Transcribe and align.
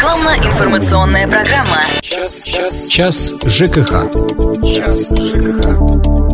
Рекламно-информационная 0.00 1.28
программа. 1.28 1.84
Час, 2.00 2.44
час, 2.44 2.88
час 2.88 3.34
ЖКХ. 3.44 4.08
Час 4.64 5.12
ЖКХ. 5.14 6.29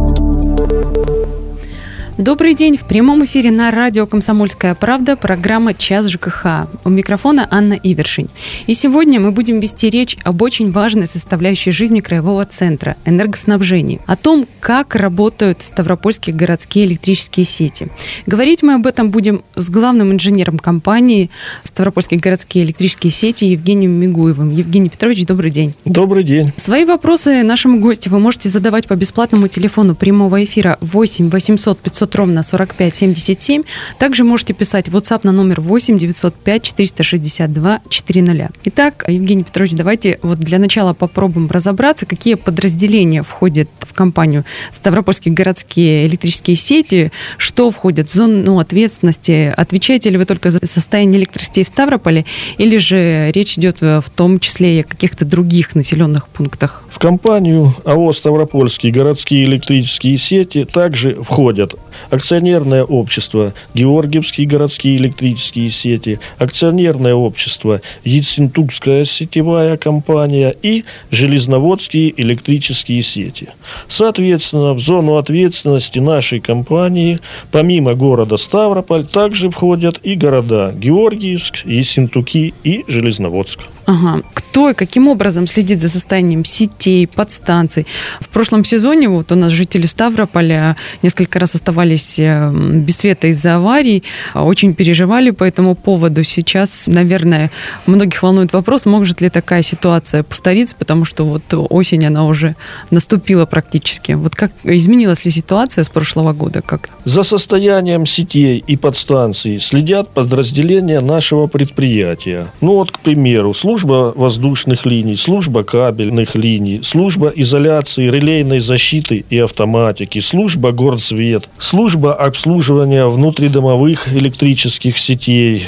Добрый 2.26 2.54
день. 2.54 2.76
В 2.76 2.82
прямом 2.82 3.24
эфире 3.24 3.52
на 3.52 3.70
радио 3.70 4.04
«Комсомольская 4.04 4.74
правда» 4.74 5.14
программа 5.14 5.74
«Час 5.74 6.08
ЖКХ». 6.08 6.66
У 6.82 6.88
микрофона 6.88 7.46
Анна 7.52 7.74
Ивершин. 7.74 8.28
И 8.66 8.74
сегодня 8.74 9.20
мы 9.20 9.30
будем 9.30 9.60
вести 9.60 9.90
речь 9.90 10.16
об 10.24 10.42
очень 10.42 10.72
важной 10.72 11.06
составляющей 11.06 11.70
жизни 11.70 12.00
Краевого 12.00 12.44
центра– 12.44 12.96
энергоснабжении. 13.04 14.00
О 14.06 14.16
том, 14.16 14.48
как 14.58 14.96
работают 14.96 15.62
ставропольские 15.62 16.34
городские 16.34 16.86
электрические 16.86 17.46
сети. 17.46 17.90
Говорить 18.26 18.64
мы 18.64 18.74
об 18.74 18.88
этом 18.88 19.12
будем 19.12 19.44
с 19.54 19.70
главным 19.70 20.10
инженером 20.10 20.58
компании 20.58 21.30
«Ставропольские 21.62 22.18
городские 22.18 22.64
электрические 22.64 23.12
сети» 23.12 23.44
Евгением 23.44 23.92
Мигуевым. 23.92 24.50
Евгений 24.50 24.88
Петрович, 24.88 25.24
добрый 25.24 25.52
день. 25.52 25.76
Добрый 25.84 26.24
день. 26.24 26.52
Свои 26.56 26.84
вопросы 26.84 27.44
нашему 27.44 27.78
гостю 27.78 28.10
вы 28.10 28.18
можете 28.18 28.48
задавать 28.48 28.88
по 28.88 28.96
бесплатному 28.96 29.46
телефону 29.46 29.94
прямого 29.94 30.42
эфира 30.42 30.76
8 30.80 31.30
800 31.30 31.78
500 31.78 32.15
900 32.15 32.15
ровно 32.16 32.42
45 32.42 32.96
77. 32.96 33.62
Также 33.98 34.24
можете 34.24 34.54
писать 34.54 34.88
в 34.88 34.96
WhatsApp 34.96 35.20
на 35.22 35.32
номер 35.32 35.60
8 35.60 35.98
905 35.98 36.62
462 36.62 37.80
400. 37.88 38.50
Итак, 38.64 39.04
Евгений 39.06 39.44
Петрович, 39.44 39.72
давайте 39.72 40.18
вот 40.22 40.38
для 40.38 40.58
начала 40.58 40.94
попробуем 40.94 41.48
разобраться, 41.50 42.06
какие 42.06 42.34
подразделения 42.34 43.22
входят 43.22 43.68
в 43.80 43.92
компанию 43.92 44.44
Ставропольские 44.72 45.34
городские 45.34 46.06
электрические 46.06 46.56
сети, 46.56 47.12
что 47.36 47.70
входит 47.70 48.08
в 48.10 48.14
зону 48.14 48.58
ответственности. 48.58 49.52
Отвечаете 49.56 50.10
ли 50.10 50.18
вы 50.18 50.24
только 50.24 50.50
за 50.50 50.64
состояние 50.64 51.20
электросетей 51.20 51.64
в 51.64 51.68
Ставрополе, 51.68 52.24
или 52.58 52.78
же 52.78 53.30
речь 53.32 53.58
идет 53.58 53.80
в 53.80 54.04
том 54.14 54.40
числе 54.40 54.78
и 54.78 54.80
о 54.80 54.84
каких-то 54.84 55.24
других 55.24 55.74
населенных 55.74 56.28
пунктах? 56.28 56.82
В 56.90 56.98
компанию 56.98 57.74
АО 57.84 58.12
«Ставропольские 58.12 58.92
городские 58.92 59.44
электрические 59.44 60.16
сети» 60.16 60.64
также 60.64 61.14
входят 61.22 61.74
акционерное 62.10 62.84
общество 62.84 63.52
«Георгиевские 63.74 64.46
городские 64.46 64.96
электрические 64.96 65.70
сети», 65.70 66.18
акционерное 66.38 67.14
общество 67.14 67.80
«Ессентукская 68.04 69.04
сетевая 69.04 69.76
компания» 69.76 70.54
и 70.62 70.84
железноводские 71.10 72.12
электрические 72.20 73.02
сети. 73.02 73.48
Соответственно, 73.88 74.74
в 74.74 74.80
зону 74.80 75.16
ответственности 75.16 75.98
нашей 75.98 76.40
компании, 76.40 77.18
помимо 77.50 77.94
города 77.94 78.36
Ставрополь, 78.36 79.04
также 79.04 79.50
входят 79.50 79.98
и 80.02 80.14
города 80.14 80.72
Георгиевск, 80.76 81.64
Ессентуки 81.64 82.54
и 82.64 82.84
Железноводск. 82.88 83.60
Ага. 83.86 84.22
Кто 84.56 84.70
и 84.70 84.74
каким 84.74 85.06
образом 85.08 85.46
следит 85.46 85.82
за 85.82 85.90
состоянием 85.90 86.42
сетей, 86.42 87.06
подстанций? 87.06 87.86
В 88.20 88.30
прошлом 88.30 88.64
сезоне 88.64 89.10
вот 89.10 89.30
у 89.30 89.34
нас 89.34 89.52
жители 89.52 89.84
Ставрополя 89.84 90.76
несколько 91.02 91.38
раз 91.38 91.54
оставались 91.54 92.18
э, 92.18 92.50
без 92.50 92.96
света 92.96 93.26
из-за 93.26 93.56
аварий, 93.56 94.02
очень 94.34 94.74
переживали 94.74 95.28
по 95.28 95.44
этому 95.44 95.74
поводу. 95.74 96.24
Сейчас, 96.24 96.86
наверное, 96.86 97.50
многих 97.84 98.22
волнует 98.22 98.54
вопрос, 98.54 98.86
может 98.86 99.20
ли 99.20 99.28
такая 99.28 99.60
ситуация 99.60 100.22
повториться, 100.22 100.74
потому 100.74 101.04
что 101.04 101.26
вот 101.26 101.42
осень, 101.52 102.06
она 102.06 102.24
уже 102.24 102.56
наступила 102.90 103.44
практически. 103.44 104.12
Вот 104.12 104.34
как 104.34 104.52
изменилась 104.64 105.26
ли 105.26 105.30
ситуация 105.30 105.84
с 105.84 105.90
прошлого 105.90 106.32
года? 106.32 106.62
Как? 106.62 106.88
За 107.04 107.24
состоянием 107.24 108.06
сетей 108.06 108.64
и 108.66 108.78
подстанций 108.78 109.60
следят 109.60 110.14
подразделения 110.14 111.00
нашего 111.00 111.46
предприятия. 111.46 112.46
Ну 112.62 112.76
вот, 112.76 112.90
к 112.90 113.00
примеру, 113.00 113.52
служба 113.52 113.76
служба 114.06 114.14
воздушных 114.46 114.86
линий, 114.86 115.16
служба 115.16 115.64
кабельных 115.64 116.36
линий, 116.36 116.80
служба 116.84 117.32
изоляции, 117.34 118.08
релейной 118.08 118.60
защиты 118.60 119.24
и 119.28 119.38
автоматики, 119.38 120.20
служба 120.20 120.70
горсвет, 120.70 121.48
служба 121.58 122.14
обслуживания 122.14 123.06
внутридомовых 123.06 124.08
электрических 124.14 124.98
сетей, 124.98 125.64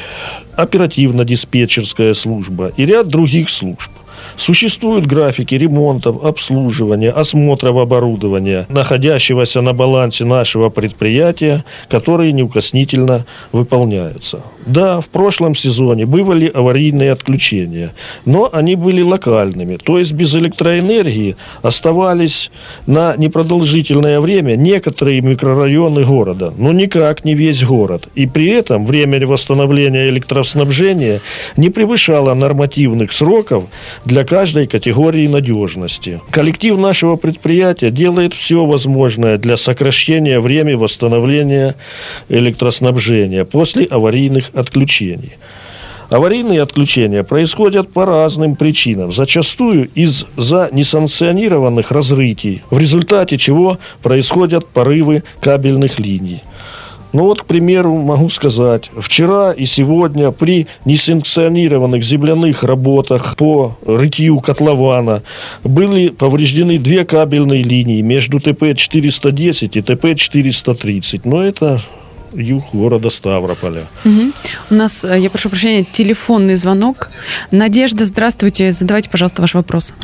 оперативно-диспетчерская 0.56 2.15
служба 2.15 2.72
и 2.77 2.87
ряд 2.87 3.09
других 3.09 3.50
служб. 3.50 3.91
Существуют 4.38 5.04
графики 5.04 5.56
ремонтов, 5.56 6.25
обслуживания, 6.25 7.10
осмотров 7.10 7.76
оборудования, 7.76 8.66
находящегося 8.69 9.60
на 9.62 9.72
балансе 9.72 10.25
нашего 10.25 10.69
предприятия, 10.69 11.65
которые 11.88 12.31
неукоснительно 12.31 13.27
выполняются. 13.50 14.43
Да, 14.65 15.00
в 15.00 15.09
прошлом 15.09 15.56
сезоне 15.56 16.06
бывали 16.06 16.47
аварийные 16.47 17.10
отключения, 17.10 17.94
но 18.27 18.48
они 18.53 18.77
были 18.77 19.03
локальными, 19.03 19.77
то 19.77 19.98
есть 19.98 20.12
без 20.12 20.32
электроэнергии 20.37 21.37
оставались 21.62 22.53
на 22.87 23.16
непродолжительное 23.16 24.21
время 24.21 24.54
некоторые 24.54 25.21
микрорайоны 25.21 26.04
города, 26.04 26.53
но 26.56 26.72
никак 26.72 27.25
не 27.25 27.34
весь 27.34 27.65
город. 27.65 28.09
И 28.15 28.27
при 28.27 28.50
этом 28.50 28.87
время 28.87 29.19
восстановления 29.27 30.09
электроснабжения 30.10 31.21
не 31.56 31.71
превышало 31.71 32.34
нормативных 32.34 33.12
сроков 33.12 33.65
для 34.04 34.28
каждой 34.28 34.66
категории 34.66 35.27
надежности. 35.27 36.21
Коллектив 36.31 36.77
нашего 36.77 37.16
предприятия 37.16 37.91
делает 37.91 38.34
все 38.34 38.66
возможное 38.66 39.39
для 39.39 39.56
сокращения 39.56 40.39
времени 40.39 40.75
восстановления 40.75 41.77
электроснабжения 42.28 43.47
после 43.47 43.87
аварийных 43.87 44.50
отключений. 44.53 45.33
Аварийные 46.11 46.61
отключения 46.61 47.22
происходят 47.22 47.91
по 47.91 48.05
разным 48.05 48.55
причинам, 48.55 49.12
зачастую 49.12 49.89
из-за 49.94 50.69
несанкционированных 50.72 51.91
разрытий, 51.91 52.62
в 52.71 52.78
результате 52.78 53.39
чего 53.39 53.78
происходят 54.03 54.66
порывы 54.66 55.22
кабельных 55.41 55.99
линий. 55.99 56.43
Ну 57.13 57.25
вот, 57.25 57.43
к 57.43 57.45
примеру, 57.47 57.97
могу 57.97 58.29
сказать, 58.29 58.91
вчера 58.99 59.53
и 59.53 59.65
сегодня 59.65 60.31
при 60.31 60.67
несанкционированных 60.85 62.03
земляных 62.03 62.63
работах 62.63 63.37
по 63.37 63.77
рытью 63.87 64.41
котлована 64.41 65.23
были 65.65 66.09
повреждены 66.09 66.79
две 66.79 67.05
кабельные 67.05 67.63
линии 67.63 68.03
между 68.03 68.39
ТП-410 68.41 69.71
и 69.73 69.81
ТП-430. 69.81 71.23
Но 71.25 71.43
это 71.43 71.81
юг 72.35 72.65
города 72.73 73.09
Ставрополя. 73.09 73.85
Угу. 74.05 74.33
У 74.71 74.75
нас, 74.75 75.05
э, 75.05 75.19
я 75.19 75.31
прошу 75.31 75.49
прощения, 75.49 75.85
телефонный 75.85 76.57
звонок. 76.57 77.11
Надежда, 77.51 78.05
здравствуйте. 78.05 78.73
Задавайте, 78.73 79.09
пожалуйста, 79.09 79.41
ваш 79.41 79.55
вопрос. 79.55 79.95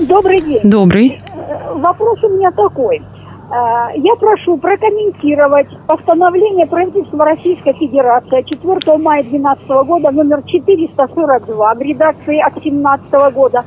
Добрый 0.00 0.40
день. 0.40 0.60
Добрый. 0.62 1.20
Э, 1.34 1.74
вопрос 1.74 2.22
у 2.22 2.28
меня 2.28 2.50
такой. 2.52 3.02
Э, 3.50 3.96
я 3.96 4.14
прошу 4.16 4.56
прокомментировать 4.56 5.68
постановление 5.86 6.66
правительства 6.66 7.24
Российской 7.24 7.72
Федерации 7.74 8.42
4 8.42 8.98
мая 8.98 9.22
2012 9.22 9.68
года 9.86 10.10
номер 10.10 10.42
442 10.46 11.74
в 11.74 11.80
редакции 11.80 12.40
от 12.40 12.54
2017 12.54 13.12
года. 13.34 13.64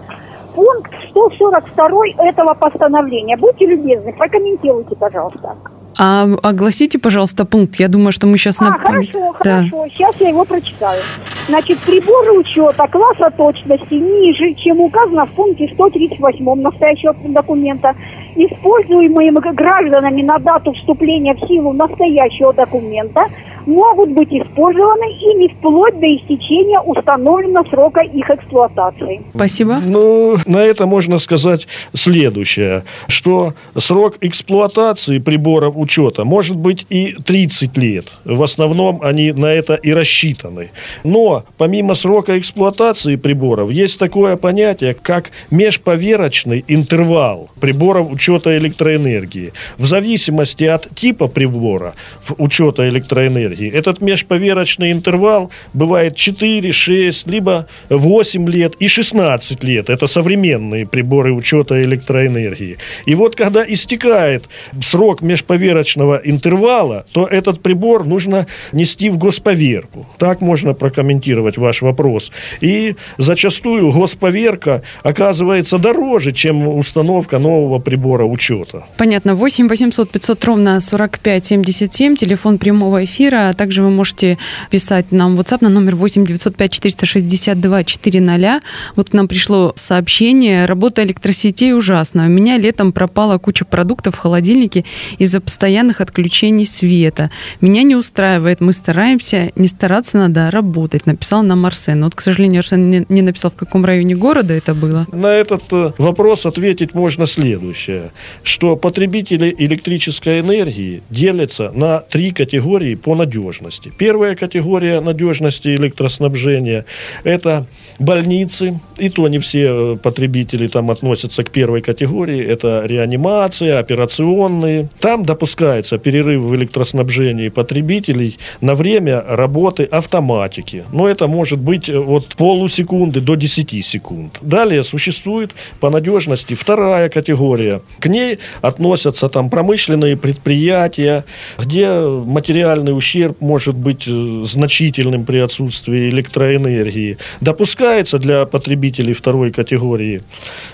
Пункт 0.55 0.91
142 1.11 2.07
этого 2.17 2.53
постановления. 2.55 3.37
Будьте 3.37 3.67
любезны, 3.67 4.11
прокомментируйте, 4.13 4.95
пожалуйста. 4.95 5.55
А 5.99 6.27
огласите, 6.43 6.99
пожалуйста, 6.99 7.45
пункт. 7.45 7.75
Я 7.77 7.87
думаю, 7.87 8.11
что 8.11 8.27
мы 8.27 8.37
сейчас... 8.37 8.61
А, 8.61 8.77
хорошо, 8.77 9.35
да. 9.43 9.57
хорошо. 9.57 9.87
Сейчас 9.89 10.15
я 10.19 10.29
его 10.29 10.45
прочитаю. 10.45 11.01
Значит, 11.47 11.79
приборы 11.79 12.33
учета 12.33 12.87
класса 12.87 13.31
точности 13.35 13.95
ниже, 13.95 14.53
чем 14.63 14.79
указано 14.81 15.25
в 15.25 15.31
пункте 15.31 15.67
138 15.73 16.61
настоящего 16.61 17.15
документа, 17.29 17.95
используемые 18.35 19.31
гражданами 19.53 20.21
на 20.23 20.37
дату 20.39 20.73
вступления 20.73 21.35
в 21.35 21.47
силу 21.47 21.73
настоящего 21.73 22.53
документа, 22.53 23.21
могут 23.67 24.11
быть 24.11 24.29
использованы 24.29 25.05
ими 25.05 25.53
вплоть 25.57 25.99
до 25.99 26.07
истечения 26.15 26.79
установленного 26.79 27.67
срока 27.69 28.01
их 28.01 28.29
эксплуатации. 28.29 29.21
Спасибо. 29.35 29.79
Ну, 29.85 30.37
на 30.45 30.63
это 30.63 30.85
можно 30.85 31.17
сказать 31.17 31.67
следующее, 31.93 32.83
что 33.07 33.53
срок 33.77 34.15
эксплуатации 34.21 35.19
приборов 35.19 35.75
учета 35.77 36.23
может 36.23 36.55
быть 36.55 36.85
и 36.89 37.15
30 37.23 37.77
лет. 37.77 38.13
В 38.25 38.41
основном 38.41 39.01
они 39.03 39.31
на 39.31 39.47
это 39.47 39.75
и 39.75 39.93
рассчитаны. 39.93 40.71
Но 41.03 41.43
помимо 41.57 41.95
срока 41.95 42.37
эксплуатации 42.39 43.15
приборов 43.17 43.69
есть 43.71 43.99
такое 43.99 44.37
понятие, 44.37 44.95
как 44.99 45.31
межповерочный 45.51 46.63
интервал 46.67 47.49
приборов 47.59 48.11
учета 48.11 48.47
учета 48.47 48.57
электроэнергии. 48.57 49.53
В 49.77 49.85
зависимости 49.85 50.63
от 50.63 50.87
типа 50.95 51.27
прибора 51.27 51.93
учета 52.37 52.87
электроэнергии, 52.89 53.56
этот 53.65 54.01
межповерочный 54.01 54.91
интервал 54.91 55.51
бывает 55.73 56.15
4, 56.15 56.71
6, 56.71 57.27
либо 57.27 57.67
8 57.89 58.49
лет 58.49 58.75
и 58.79 58.87
16 58.87 59.63
лет. 59.63 59.89
Это 59.89 60.07
современные 60.07 60.85
приборы 60.85 61.33
учета 61.33 61.81
электроэнергии. 61.81 62.77
И 63.05 63.15
вот 63.15 63.35
когда 63.35 63.63
истекает 63.67 64.45
срок 64.81 65.21
межповерочного 65.21 66.21
интервала, 66.23 67.05
то 67.11 67.25
этот 67.25 67.61
прибор 67.61 68.05
нужно 68.05 68.47
нести 68.71 69.09
в 69.09 69.17
госповерку. 69.17 70.05
Так 70.17 70.41
можно 70.41 70.73
прокомментировать 70.73 71.57
ваш 71.57 71.81
вопрос. 71.81 72.31
И 72.61 72.95
зачастую 73.17 73.91
госповерка 73.91 74.81
оказывается 75.03 75.77
дороже, 75.77 76.31
чем 76.31 76.67
установка 76.67 77.39
нового 77.39 77.79
прибора 77.79 78.25
учета. 78.25 78.83
Понятно. 78.97 79.35
8 79.35 79.67
800 79.67 80.11
500 80.11 80.45
ровно 80.45 80.81
45 80.81 81.45
77, 81.45 82.15
телефон 82.15 82.57
прямого 82.57 83.03
эфира. 83.03 83.46
А 83.49 83.53
также 83.53 83.83
вы 83.83 83.89
можете 83.89 84.37
писать 84.69 85.11
нам 85.11 85.35
в 85.35 85.39
WhatsApp 85.39 85.59
на 85.61 85.69
номер 85.69 85.95
8 85.95 86.25
905 86.25 86.71
462 86.71 87.83
400. 87.83 88.61
Вот 88.95 89.09
к 89.09 89.13
нам 89.13 89.27
пришло 89.27 89.73
сообщение. 89.75 90.65
Работа 90.65 91.03
электросетей 91.03 91.73
ужасная. 91.73 92.27
У 92.27 92.31
меня 92.31 92.57
летом 92.57 92.91
пропала 92.91 93.37
куча 93.37 93.65
продуктов 93.65 94.15
в 94.15 94.19
холодильнике 94.19 94.85
из-за 95.17 95.41
постоянных 95.41 96.01
отключений 96.01 96.65
света. 96.65 97.31
Меня 97.61 97.83
не 97.83 97.95
устраивает. 97.95 98.61
Мы 98.61 98.73
стараемся. 98.73 99.51
Не 99.55 99.67
стараться 99.67 100.17
надо, 100.17 100.47
а 100.47 100.51
работать. 100.51 101.05
Написал 101.05 101.43
нам 101.43 101.65
Арсен. 101.65 102.03
Вот, 102.03 102.15
к 102.15 102.21
сожалению, 102.21 102.59
Арсен 102.59 103.05
не 103.07 103.21
написал, 103.21 103.51
в 103.51 103.55
каком 103.55 103.85
районе 103.85 104.15
города 104.15 104.53
это 104.53 104.73
было. 104.73 105.05
На 105.11 105.33
этот 105.33 105.63
э, 105.71 105.91
вопрос 105.97 106.45
ответить 106.45 106.93
можно 106.93 107.25
следующее. 107.25 108.11
Что 108.43 108.75
потребители 108.75 109.53
электрической 109.57 110.39
энергии 110.39 111.01
делятся 111.09 111.71
на 111.73 111.99
три 111.99 112.31
категории 112.31 112.95
по 112.95 113.15
надежности. 113.27 113.91
Первая 113.97 114.35
категория 114.35 115.01
надежности 115.01 115.67
электроснабжения– 115.75 116.85
это 117.23 117.65
больницы, 117.99 118.79
и 118.97 119.09
то 119.09 119.27
не 119.27 119.39
все 119.39 119.93
э, 119.93 119.97
потребители 119.97 120.67
там 120.67 120.91
относятся 120.91 121.43
к 121.43 121.51
первой 121.51 121.81
категории, 121.81 122.43
это 122.43 122.83
реанимация, 122.85 123.79
операционные. 123.79 124.89
Там 124.99 125.25
допускается 125.25 125.97
перерыв 125.97 126.41
в 126.41 126.55
электроснабжении 126.55 127.49
потребителей 127.49 128.37
на 128.61 128.75
время 128.75 129.23
работы 129.27 129.83
автоматики. 129.83 130.83
Но 130.91 131.07
это 131.07 131.27
может 131.27 131.59
быть 131.59 131.89
э, 131.89 131.97
от 131.97 132.35
полусекунды 132.35 133.21
до 133.21 133.35
10 133.35 133.85
секунд. 133.85 134.37
Далее 134.41 134.83
существует 134.83 135.51
по 135.79 135.89
надежности 135.89 136.53
вторая 136.53 137.09
категория. 137.09 137.81
К 137.99 138.07
ней 138.07 138.39
относятся 138.61 139.29
там 139.29 139.49
промышленные 139.49 140.17
предприятия, 140.17 141.25
где 141.57 141.89
материальный 141.99 142.95
ущерб 142.95 143.41
может 143.41 143.75
быть 143.75 144.03
э, 144.07 144.43
значительным 144.45 145.25
при 145.25 145.37
отсутствии 145.37 146.09
электроэнергии. 146.09 147.17
Допускается 147.41 147.86
для 148.19 148.45
потребителей 148.45 149.13
второй 149.13 149.51
категории 149.51 150.21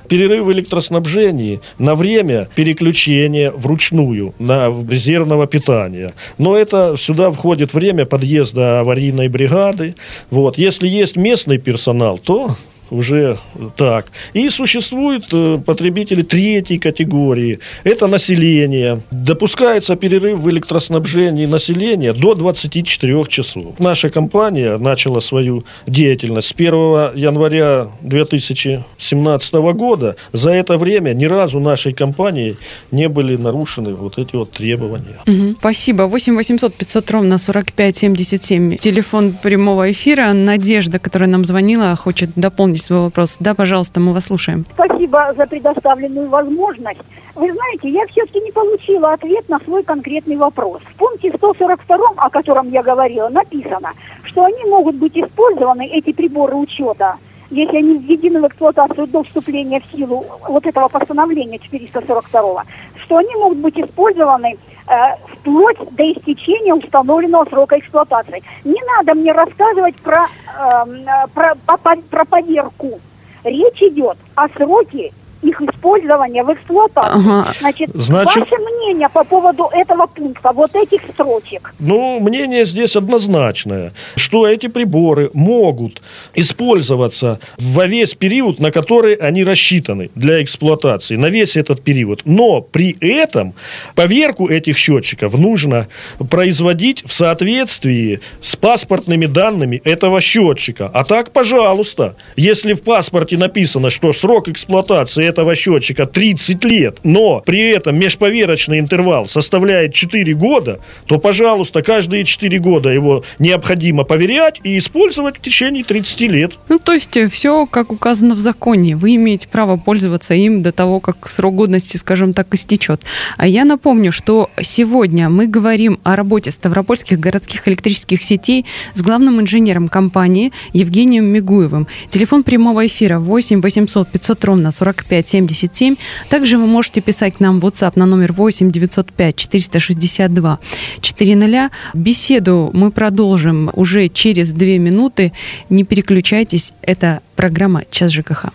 перерыв 0.07 0.45
в 0.45 0.51
электроснабжении 0.51 1.59
на 1.79 1.95
время 1.95 2.47
переключения 2.55 3.51
вручную 3.51 4.33
на 4.39 4.67
резервного 4.89 5.47
питания. 5.47 6.13
Но 6.37 6.57
это 6.57 6.95
сюда 6.97 7.31
входит 7.31 7.73
время 7.73 8.05
подъезда 8.05 8.79
аварийной 8.81 9.27
бригады. 9.27 9.95
Вот. 10.29 10.57
Если 10.57 10.87
есть 10.87 11.15
местный 11.15 11.57
персонал, 11.57 12.17
то 12.17 12.55
уже 12.93 13.37
так. 13.75 14.05
И 14.33 14.49
существуют 14.49 15.25
э, 15.33 15.59
потребители 15.65 16.21
третьей 16.21 16.79
категории. 16.79 17.59
Это 17.83 18.07
население. 18.07 19.01
Допускается 19.11 19.95
перерыв 19.95 20.39
в 20.39 20.49
электроснабжении 20.49 21.45
населения 21.45 22.13
до 22.13 22.35
24 22.35 23.25
часов. 23.27 23.79
Наша 23.79 24.09
компания 24.09 24.77
начала 24.77 25.19
свою 25.21 25.63
деятельность 25.87 26.47
с 26.47 26.53
1 26.55 26.73
января 27.15 27.87
2017 28.01 29.53
года. 29.53 30.15
За 30.33 30.51
это 30.51 30.77
время 30.77 31.13
ни 31.13 31.25
разу 31.25 31.59
нашей 31.59 31.93
компании 31.93 32.55
не 32.91 33.09
были 33.09 33.37
нарушены 33.37 33.93
вот 33.93 34.17
эти 34.17 34.35
вот 34.35 34.51
требования. 34.51 35.19
Угу. 35.27 35.55
Спасибо. 35.59 36.03
8 36.03 36.35
800 36.35 36.73
500 36.73 37.11
ровно 37.11 37.37
45 37.37 37.97
77. 37.97 38.77
Телефон 38.77 39.33
прямого 39.43 39.91
эфира. 39.91 40.33
Надежда, 40.33 40.99
которая 40.99 41.29
нам 41.29 41.45
звонила, 41.45 41.95
хочет 41.95 42.29
дополнить 42.35 42.82
свой 42.83 42.99
вопрос. 43.01 43.37
Да, 43.39 43.55
пожалуйста, 43.55 43.99
мы 43.99 44.13
вас 44.13 44.25
слушаем. 44.25 44.65
Спасибо 44.73 45.33
за 45.35 45.45
предоставленную 45.45 46.29
возможность. 46.29 47.01
Вы 47.35 47.51
знаете, 47.51 47.89
я 47.89 48.05
все-таки 48.07 48.39
не 48.41 48.51
получила 48.51 49.13
ответ 49.13 49.49
на 49.49 49.59
свой 49.59 49.83
конкретный 49.83 50.35
вопрос. 50.35 50.81
В 50.83 50.95
пункте 50.95 51.31
142, 51.35 51.97
о 52.15 52.29
котором 52.29 52.69
я 52.69 52.83
говорила, 52.83 53.29
написано, 53.29 53.93
что 54.23 54.45
они 54.45 54.63
могут 54.65 54.95
быть 54.95 55.17
использованы, 55.17 55.87
эти 55.87 56.11
приборы 56.11 56.55
учета, 56.55 57.17
если 57.49 57.77
они 57.77 57.97
введены 57.97 58.41
в 58.41 58.47
эксплуатацию 58.47 59.07
до 59.07 59.23
вступления 59.23 59.79
в 59.79 59.95
силу 59.95 60.25
вот 60.47 60.65
этого 60.65 60.87
постановления 60.87 61.59
442, 61.59 62.63
что 63.03 63.17
они 63.17 63.35
могут 63.35 63.59
быть 63.59 63.79
использованы 63.79 64.57
э, 64.87 64.93
вплоть 65.31 65.77
до 65.91 66.11
истечения 66.11 66.73
установленного 66.73 67.45
срока 67.45 67.79
эксплуатации. 67.79 68.43
Не 68.63 68.81
надо 68.95 69.13
мне 69.13 69.31
рассказывать 69.31 69.95
про, 69.97 70.27
э, 70.57 71.27
про, 71.33 71.55
про, 71.55 71.95
про 72.09 72.25
поверку. 72.25 72.99
Речь 73.43 73.81
идет 73.81 74.17
о 74.35 74.47
сроке 74.49 75.11
их 75.41 75.61
использования 75.83 76.43
в 76.43 76.53
эксплуатации. 76.53 77.11
Ага. 77.13 77.53
Значит, 77.59 77.89
Значит, 77.93 78.35
ваше 78.35 78.55
мнение 78.57 79.09
по 79.09 79.23
поводу 79.23 79.69
этого 79.73 80.07
пункта, 80.07 80.51
вот 80.53 80.75
этих 80.75 81.01
строчек? 81.13 81.73
Ну, 81.79 82.19
мнение 82.19 82.65
здесь 82.65 82.95
однозначное, 82.95 83.91
что 84.15 84.47
эти 84.47 84.67
приборы 84.67 85.29
могут 85.33 86.01
использоваться 86.33 87.39
во 87.57 87.85
весь 87.85 88.13
период, 88.13 88.59
на 88.59 88.71
который 88.71 89.15
они 89.15 89.43
рассчитаны 89.43 90.09
для 90.15 90.41
эксплуатации, 90.41 91.17
на 91.17 91.27
весь 91.27 91.55
этот 91.57 91.83
период. 91.83 92.21
Но 92.25 92.61
при 92.61 92.95
этом 92.99 93.53
поверку 93.95 94.47
этих 94.47 94.77
счетчиков 94.77 95.33
нужно 95.33 95.87
производить 96.29 97.03
в 97.05 97.13
соответствии 97.13 98.19
с 98.41 98.55
паспортными 98.55 99.25
данными 99.25 99.81
этого 99.83 100.21
счетчика. 100.21 100.89
А 100.93 101.03
так, 101.03 101.31
пожалуйста, 101.31 102.15
если 102.37 102.73
в 102.73 102.81
паспорте 102.81 103.37
написано, 103.37 103.89
что 103.89 104.13
срок 104.13 104.47
эксплуатации 104.47 105.25
этого 105.25 105.55
счетчика 105.55 105.72
30 105.79 106.63
лет, 106.65 106.99
но 107.03 107.41
при 107.45 107.69
этом 107.71 107.97
межповерочный 107.97 108.79
интервал 108.79 109.27
составляет 109.27 109.93
4 109.93 110.33
года, 110.33 110.79
то, 111.05 111.19
пожалуйста, 111.19 111.81
каждые 111.81 112.25
4 112.25 112.59
года 112.59 112.89
его 112.89 113.23
необходимо 113.39 114.03
поверять 114.03 114.59
и 114.63 114.77
использовать 114.77 115.37
в 115.37 115.41
течение 115.41 115.83
30 115.83 116.21
лет. 116.21 116.53
Ну, 116.69 116.79
то 116.79 116.93
есть 116.93 117.15
э, 117.17 117.27
все, 117.27 117.65
как 117.65 117.91
указано 117.91 118.35
в 118.35 118.39
законе. 118.39 118.95
Вы 118.95 119.15
имеете 119.15 119.47
право 119.47 119.77
пользоваться 119.77 120.33
им 120.33 120.61
до 120.61 120.71
того, 120.71 120.99
как 120.99 121.29
срок 121.29 121.55
годности, 121.55 121.97
скажем 121.97 122.33
так, 122.33 122.53
истечет. 122.53 123.01
А 123.37 123.47
я 123.47 123.65
напомню, 123.65 124.11
что 124.11 124.49
сегодня 124.61 125.29
мы 125.29 125.47
говорим 125.47 125.99
о 126.03 126.15
работе 126.15 126.51
Ставропольских 126.51 127.19
городских 127.19 127.67
электрических 127.67 128.23
сетей 128.23 128.65
с 128.93 129.01
главным 129.01 129.39
инженером 129.39 129.87
компании 129.87 130.51
Евгением 130.73 131.25
Мигуевым. 131.25 131.87
Телефон 132.09 132.43
прямого 132.43 132.85
эфира 132.85 133.19
8 133.19 133.61
800 133.61 134.09
500 134.09 134.45
ровно 134.45 134.71
45 134.71 135.27
77. 135.63 135.95
Также 136.29 136.57
вы 136.57 136.67
можете 136.67 137.01
писать 137.01 137.37
к 137.37 137.39
нам 137.39 137.59
в 137.59 137.65
WhatsApp 137.65 137.93
на 137.95 138.05
номер 138.05 138.33
8 138.33 138.71
905 138.71 139.35
462 139.35 140.59
400. 141.01 141.69
Беседу 141.93 142.69
мы 142.73 142.91
продолжим 142.91 143.69
уже 143.73 144.09
через 144.09 144.51
две 144.51 144.77
минуты. 144.77 145.33
Не 145.69 145.83
переключайтесь, 145.83 146.73
это 146.81 147.21
программа 147.35 147.83
«Час 147.89 148.11
ЖКХ». 148.11 148.45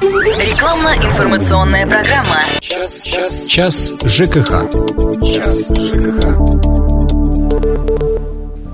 Рекламно-информационная 0.00 1.86
программа. 1.86 2.44
Час, 2.60 3.02
час, 3.02 3.46
час 3.46 3.92
ЖКХ. 4.04 4.70
Час 5.22 5.72
ЖКХ. 5.76 6.87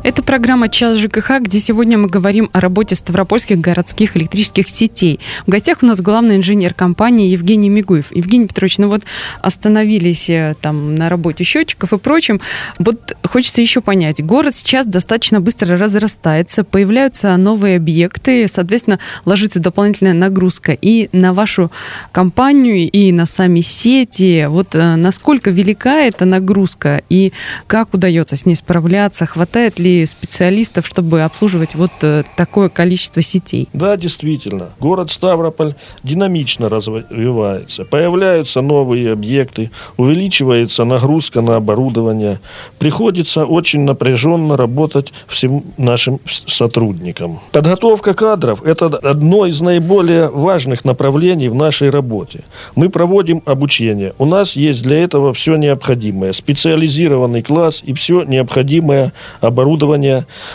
Это 0.05 0.23
программа 0.23 0.69
«Час 0.69 0.99
ЖКХ», 0.99 1.41
где 1.41 1.59
сегодня 1.61 1.97
мы 1.97 2.09
говорим 2.09 2.51
о 2.53 2.61
работе 2.61 2.95
ставропольских 2.95 3.59
городских 3.59 4.19
электрических 4.19 4.69
сетей. 4.69 5.19
В 5.47 5.51
гостях 5.51 5.79
у 5.81 5.87
нас 5.87 6.03
главный 6.03 6.37
инженер 6.37 6.75
компании 6.75 7.31
Евгений 7.31 7.71
Мигуев. 7.71 8.15
Евгений 8.15 8.47
Петрович, 8.47 8.77
ну 8.77 8.91
вот 8.91 9.05
остановились 9.41 10.29
э, 10.29 10.57
там 10.61 10.95
на 10.95 11.09
работе 11.09 11.43
счетчиков 11.43 11.95
и 11.95 11.97
прочем. 11.97 12.43
Вот 12.79 13.17
хочется 13.25 13.63
еще 13.63 13.81
понять. 13.81 14.23
Город 14.23 14.55
сейчас 14.55 14.87
достаточно 14.87 15.41
быстро 15.41 15.79
разрастается, 15.79 16.65
появляются 16.65 17.35
новые 17.39 17.77
объекты, 17.77 18.47
соответственно, 18.47 18.99
ложится 19.25 19.59
дополнительная 19.59 20.13
нагрузка 20.13 20.73
и 20.73 21.09
на 21.13 21.33
вашу 21.33 21.73
компанию, 22.13 22.91
и 22.91 23.11
на 23.11 23.25
сами 23.25 23.63
сети. 23.63 24.45
Вот 24.51 24.75
э, 24.75 24.97
насколько 24.97 25.51
велика 25.51 26.03
эта 26.03 26.27
нагрузка 26.27 27.01
и 27.09 27.33
как 27.67 27.95
удается 27.95 28.37
с 28.37 28.45
ней 28.45 28.55
справляться, 28.55 29.25
хватает 29.25 29.79
ли 29.79 29.94
ли 29.95 30.07
специалистов, 30.07 30.87
чтобы 30.87 31.23
обслуживать 31.23 31.75
вот 31.75 31.93
э, 32.03 32.25
такое 32.37 32.69
количество 32.69 33.23
сетей? 33.23 33.69
Да, 33.73 33.97
действительно. 33.97 34.71
Город 34.81 35.11
Ставрополь 35.11 35.75
динамично 36.03 36.69
развивается. 36.69 37.85
Появляются 37.85 38.61
новые 38.61 39.13
объекты, 39.13 39.71
увеличивается 39.97 40.85
нагрузка 40.85 41.41
на 41.41 41.57
оборудование. 41.57 42.41
Приходится 42.79 43.45
очень 43.45 43.81
напряженно 43.81 44.57
работать 44.57 45.13
всем 45.27 45.65
нашим 45.79 46.21
сотрудникам. 46.27 47.41
Подготовка 47.53 48.15
кадров– 48.15 48.63
это 48.65 48.87
одно 48.87 49.47
из 49.47 49.61
наиболее 49.61 50.29
важных 50.29 50.85
направлений 50.85 51.49
в 51.49 51.55
нашей 51.55 51.91
работе. 51.91 52.45
Мы 52.75 52.89
проводим 52.89 53.43
обучение. 53.47 54.15
У 54.19 54.25
нас 54.25 54.57
есть 54.57 54.83
для 54.83 55.03
этого 55.03 55.33
все 55.33 55.57
необходимое. 55.57 56.33
Специализированный 56.33 57.43
класс 57.43 57.83
и 57.85 57.93
все 57.93 58.23
необходимое 58.25 59.13
оборудование 59.41 59.84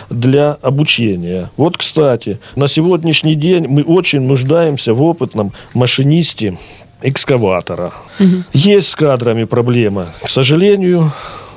для 0.10 0.54
обучения. 0.62 1.50
Вот, 1.58 1.78
кстати, 1.78 2.40
на 2.56 2.68
сегодняшний 2.68 3.36
день 3.36 3.68
мы 3.68 3.84
очень 3.84 4.22
нуждаемся 4.22 4.94
в 4.94 5.02
опытном 5.02 5.54
машинисте 5.74 6.58
экскаватора. 7.02 7.94
Угу. 8.20 8.44
Есть 8.54 8.90
с 8.90 8.96
кадрами 8.96 9.46
проблема. 9.46 10.14
К 10.24 10.30
сожалению, 10.30 11.12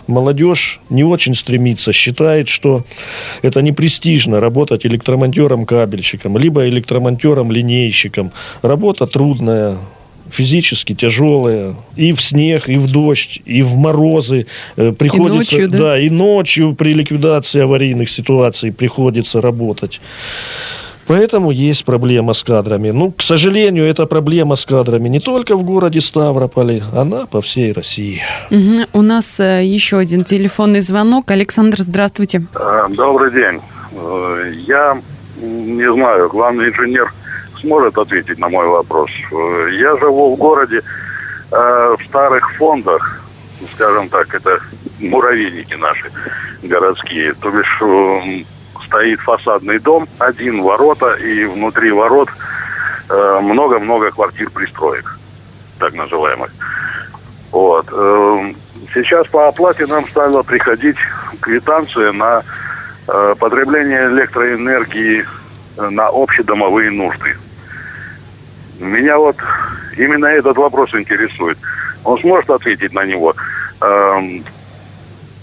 молодежь 0.07 0.81
не 0.91 1.05
очень 1.05 1.35
стремится, 1.35 1.93
считает, 1.93 2.49
что 2.49 2.85
это 3.43 3.63
не 3.63 3.73
престижно 3.73 4.41
работать 4.41 4.87
электромонтером-кабельщиком, 4.87 6.39
либо 6.39 6.69
электромонтером-линейщиком. 6.69 8.33
Работа 8.63 9.07
трудная, 9.07 9.79
физически 10.33 10.95
тяжелая. 10.95 11.75
И 11.95 12.13
в 12.13 12.21
снег, 12.21 12.69
и 12.69 12.77
в 12.77 12.91
дождь, 12.91 13.41
и 13.45 13.63
в 13.63 13.77
морозы 13.77 14.47
э, 14.77 14.93
приходится... 14.93 15.57
И 15.57 15.61
ночью, 15.61 15.69
да? 15.69 15.79
да, 15.79 15.99
и 16.01 16.11
ночью 16.11 16.75
при 16.75 16.95
ликвидации 16.95 17.63
аварийных 17.63 18.11
ситуаций 18.11 18.73
приходится 18.73 19.41
работать. 19.41 20.01
Поэтому 21.07 21.51
есть 21.51 21.85
проблема 21.85 22.33
с 22.33 22.43
кадрами. 22.43 22.91
Ну, 22.91 23.11
к 23.11 23.23
сожалению, 23.23 23.85
эта 23.85 24.07
проблема 24.07 24.57
с 24.57 24.65
кадрами 24.65 25.09
не 25.09 25.21
только 25.21 25.57
в 25.57 25.63
городе 25.63 26.01
Ставрополе, 26.01 26.83
она 26.95 27.27
по 27.27 27.43
всей 27.43 27.73
России. 27.73 28.23
Угу. 28.51 28.99
У 28.99 29.03
нас 29.03 29.41
э, 29.41 29.65
еще 29.65 29.99
один 29.99 30.25
телефонный 30.25 30.81
звонок. 30.81 31.31
Александр, 31.31 31.83
здравствуйте. 31.83 32.45
Э, 32.55 32.87
добрый 32.89 33.33
день. 33.33 33.61
Я 34.67 34.99
не 35.43 35.93
знаю, 35.93 36.29
главный 36.29 36.69
инженер 36.69 37.13
сможет 37.63 37.97
ответить 37.97 38.39
на 38.39 38.49
мой 38.49 38.67
вопрос. 38.67 39.11
Я 39.73 39.97
живу 39.97 40.35
в 40.35 40.39
городе 40.39 40.83
в 41.51 41.99
старых 42.07 42.55
фондах, 42.57 43.23
скажем 43.75 44.09
так, 44.09 44.35
это 44.35 44.59
муравейники 45.01 45.75
наши 45.75 46.11
городские. 46.63 47.35
То 47.35 47.51
бишь 47.51 48.47
стоит 48.93 49.21
фасадный 49.21 49.79
дом, 49.79 50.07
один 50.19 50.63
ворота, 50.63 51.15
и 51.15 51.45
внутри 51.47 51.91
ворот 51.93 52.29
э, 53.09 53.41
много-много 53.43 54.11
квартир 54.11 54.51
пристроек, 54.51 55.19
так 55.79 55.95
называемых. 55.95 56.51
Вот. 57.51 57.87
Э, 57.91 58.53
сейчас 58.95 59.27
по 59.29 59.49
оплате 59.49 59.87
нам 59.87 60.07
стала 60.09 60.43
приходить 60.43 60.99
квитанция 61.41 62.13
на 62.13 62.43
э, 63.09 63.35
потребление 63.39 64.09
электроэнергии 64.09 65.27
на 65.79 66.09
общедомовые 66.09 66.91
нужды. 66.91 67.35
Меня 68.83 69.17
вот 69.17 69.37
именно 69.97 70.27
этот 70.27 70.57
вопрос 70.57 70.93
интересует. 70.95 71.57
Он 72.05 72.19
сможет 72.19 72.51
ответить 72.51 72.93
на 72.93 73.05
него? 73.05 73.35
Эм, 73.81 74.45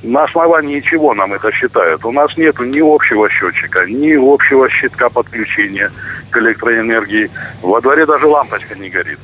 на 0.03 0.23
основании 0.25 0.81
чего 0.81 1.13
нам 1.13 1.33
это 1.33 1.51
считают? 1.51 2.03
У 2.03 2.11
нас 2.11 2.35
нет 2.37 2.59
ни 2.59 2.79
общего 2.79 3.29
счетчика, 3.29 3.85
ни 3.85 4.13
общего 4.13 4.69
щитка 4.69 5.09
подключения 5.09 5.89
к 6.29 6.37
электроэнергии. 6.37 7.31
Во 7.61 7.79
дворе 7.79 8.05
даже 8.05 8.27
лампочка 8.27 8.75
не 8.75 8.89
горит. 8.89 9.19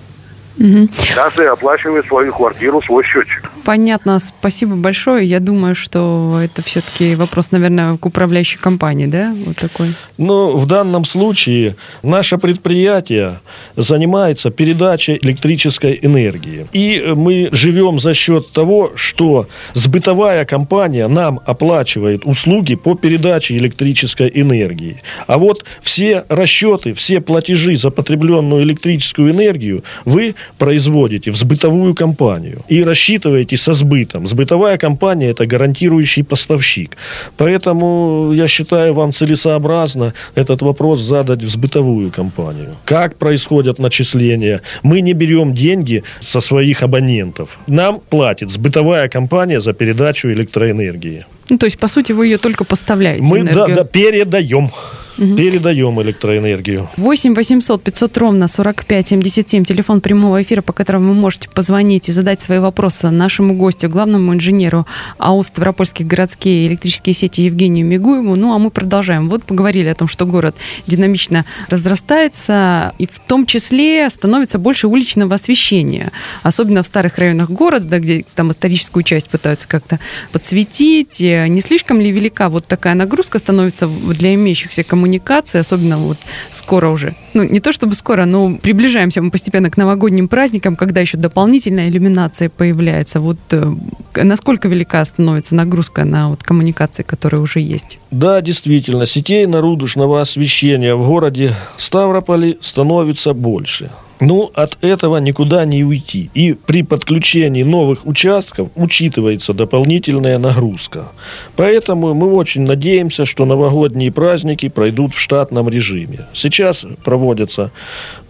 Угу. 0.58 0.90
Каждый 1.14 1.50
оплачивает 1.50 2.06
свою 2.06 2.34
квартиру, 2.34 2.82
свой 2.82 3.04
счетчик. 3.04 3.52
Понятно, 3.66 4.20
спасибо 4.20 4.76
большое. 4.76 5.26
Я 5.26 5.40
думаю, 5.40 5.76
что 5.76 6.40
это 6.42 6.62
все-таки 6.64 7.16
вопрос, 7.16 7.52
наверное, 7.52 7.98
к 7.98 8.06
управляющей 8.06 8.60
компании, 8.60 9.08
да, 9.08 9.34
вот 9.46 9.58
такой. 9.58 9.94
Ну, 10.18 10.56
в 10.56 10.66
данном 10.68 11.04
случае 11.04 11.76
наше 12.04 12.38
предприятие 12.38 13.40
занимается 13.76 14.50
передачей 14.50 15.18
электрической 15.22 16.00
энергии. 16.02 16.68
И 16.74 17.14
мы 17.16 17.50
живем 17.52 18.00
за 18.00 18.14
счет 18.14 18.52
того, 18.52 18.92
что 18.96 19.48
сбытовая 19.74 20.46
компания 20.46 21.08
нам 21.08 21.42
оплачивает 21.46 22.26
услуги 22.26 22.76
по 22.76 22.96
передаче 22.96 23.58
электрической 23.58 24.32
энергии. 24.34 25.02
А 25.28 25.38
вот 25.38 25.66
все 25.82 26.24
расчеты, 26.30 26.94
все 26.94 27.20
платежи 27.20 27.76
за 27.76 27.90
потребленную 27.90 28.64
электрическую 28.64 29.32
энергию 29.32 29.84
вы 30.06 30.36
производите 30.58 31.32
в 31.32 31.36
сбытовую 31.36 31.96
компанию 31.96 32.62
и 32.68 32.84
рассчитываете 32.84 33.58
со 33.58 33.74
сбытом. 33.74 34.28
Сбытовая 34.28 34.78
компания– 34.78 35.30
это 35.32 35.46
гарантирующий 35.46 36.24
поставщик. 36.24 36.98
Поэтому 37.38 38.32
я 38.34 38.48
считаю, 38.48 38.94
вам 38.94 39.14
целесообразно 39.14 40.14
этот 40.36 40.62
вопрос 40.62 41.02
задать 41.02 41.44
в 41.44 41.50
сбытовую 41.50 42.12
компанию. 42.12 42.76
Как 42.86 43.18
происходят 43.18 43.80
начисления? 43.80 44.62
Мы 44.84 45.02
не 45.02 45.14
берем 45.14 45.54
деньги 45.54 46.04
со 46.20 46.42
своих 46.42 46.84
абонентов. 46.84 47.58
Нам 47.68 48.02
платит 48.10 48.52
сбытовая 48.52 49.10
компания 49.10 49.62
за 49.62 49.74
передачу 49.74 50.30
электроэнергии. 50.30 51.26
Ну, 51.50 51.58
то 51.58 51.66
есть, 51.66 51.78
по 51.78 51.88
сути, 51.88 52.12
вы 52.12 52.28
ее 52.28 52.38
только 52.38 52.64
поставляете. 52.66 53.24
Мы 53.24 53.44
да, 53.44 53.68
да, 53.68 53.84
передаем. 53.84 54.70
Угу. 55.18 55.36
Передаем 55.36 56.02
электроэнергию. 56.02 56.90
8 56.98 57.36
800 57.36 57.82
500 57.82 58.18
ровно 58.18 58.48
45 58.48 59.08
77, 59.08 59.64
телефон 59.64 60.02
прямого 60.02 60.42
эфира, 60.42 60.62
по 60.62 60.74
которому 60.74 61.14
вы 61.14 61.20
можете 61.20 61.50
позвонить 61.50 62.10
и 62.10 62.12
задать 62.12 62.42
свои 62.42 62.60
вопросы 62.60 63.10
нашему 63.10 63.54
гостю, 63.54 63.90
главному 63.90 64.34
инженеру 64.34 64.86
АО 65.18 65.42
«Ставропольские 65.44 66.08
городские 66.08 66.68
электрические 66.68 67.14
сети» 67.14 67.44
Евгению 67.44 67.86
Мигуеву. 67.86 68.36
Ну, 68.36 68.54
а 68.54 68.60
мы 68.60 68.72
продолжаем. 68.72 69.30
Вот 69.30 69.44
поговорили 69.44 69.88
о 69.88 69.96
том, 69.96 70.10
что 70.10 70.26
город 70.26 70.56
динамично 70.86 71.46
разрастается, 71.70 72.94
и 72.98 73.08
в 73.08 73.20
том 73.20 73.46
числе 73.46 74.10
становится 74.10 74.60
больше 74.60 74.88
уличного 74.88 75.36
освещения, 75.36 76.12
особенно 76.44 76.84
в 76.84 76.88
старых 76.88 77.18
районах 77.18 77.50
города, 77.50 78.00
где 78.00 78.26
там 78.36 78.52
историческую 78.52 79.04
часть 79.04 79.30
пытаются 79.30 79.68
как-то 79.68 80.00
подсветить. 80.34 81.22
Не 81.22 81.62
слишком 81.62 82.02
ли 82.02 82.12
велика 82.12 82.50
вот 82.50 82.68
такая 82.68 82.96
нагрузка 82.96 83.40
становится 83.40 83.88
для 83.88 84.34
имеющихся 84.34 84.84
коммуникаций 84.84 85.05
коммуникации, 85.06 85.60
особенно 85.60 85.98
вот 85.98 86.18
скоро 86.52 86.90
уже. 86.90 87.14
Ну, 87.34 87.44
не 87.44 87.60
то 87.60 87.72
чтобы 87.72 87.94
скоро, 87.96 88.26
но 88.26 88.58
приближаемся 88.58 89.22
мы 89.22 89.30
постепенно 89.30 89.70
к 89.70 89.78
новогодним 89.78 90.28
праздникам, 90.28 90.76
когда 90.76 91.02
еще 91.02 91.18
дополнительная 91.18 91.90
иллюминация 91.90 92.50
появляется. 92.50 93.20
Вот 93.20 93.38
э, 93.52 93.74
насколько 94.16 94.68
велика 94.68 95.06
становится 95.06 95.56
нагрузка 95.56 96.06
на 96.06 96.30
вот 96.30 96.44
коммуникации, 96.44 97.04
которые 97.04 97.42
уже 97.42 97.60
есть? 97.60 98.00
Да, 98.12 98.42
действительно, 98.42 99.06
сетей 99.06 99.46
нарудушного 99.46 100.22
освещения 100.22 100.96
в 100.96 101.08
городе 101.08 101.54
Ставрополе 101.78 102.58
становится 102.62 103.34
больше. 103.34 103.92
Ну, 104.26 104.50
от 104.56 104.78
этого 104.82 105.18
никуда 105.18 105.66
не 105.66 105.84
уйти. 105.84 106.32
И 106.34 106.54
при 106.54 106.82
подключении 106.82 107.62
новых 107.62 108.08
участков 108.08 108.70
учитывается 108.76 109.54
дополнительная 109.54 110.40
нагрузка. 110.40 111.12
Поэтому 111.56 112.16
мы 112.16 112.34
очень 112.34 112.64
надеемся, 112.64 113.26
что 113.26 113.46
новогодние 113.46 114.12
праздники 114.12 114.68
пройдут 114.68 115.14
в 115.14 115.20
штатном 115.20 115.70
режиме. 115.70 116.26
Сейчас 116.34 116.86
проводятся 117.04 117.70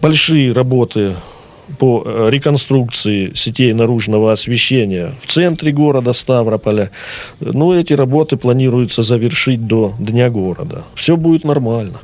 большие 0.02 0.52
работы 0.52 1.14
по 1.78 2.02
э, 2.04 2.28
реконструкции 2.30 3.32
сетей 3.34 3.72
наружного 3.72 4.32
освещения 4.32 5.14
в 5.22 5.26
центре 5.26 5.72
города 5.72 6.12
Ставрополя. 6.12 6.90
Ну, 7.40 7.72
эти 7.72 7.94
работы 7.94 8.36
планируется 8.36 9.02
завершить 9.02 9.66
до 9.66 9.94
Дня 9.98 10.28
города. 10.28 10.84
Все 10.94 11.16
будет 11.16 11.44
нормально. 11.44 12.00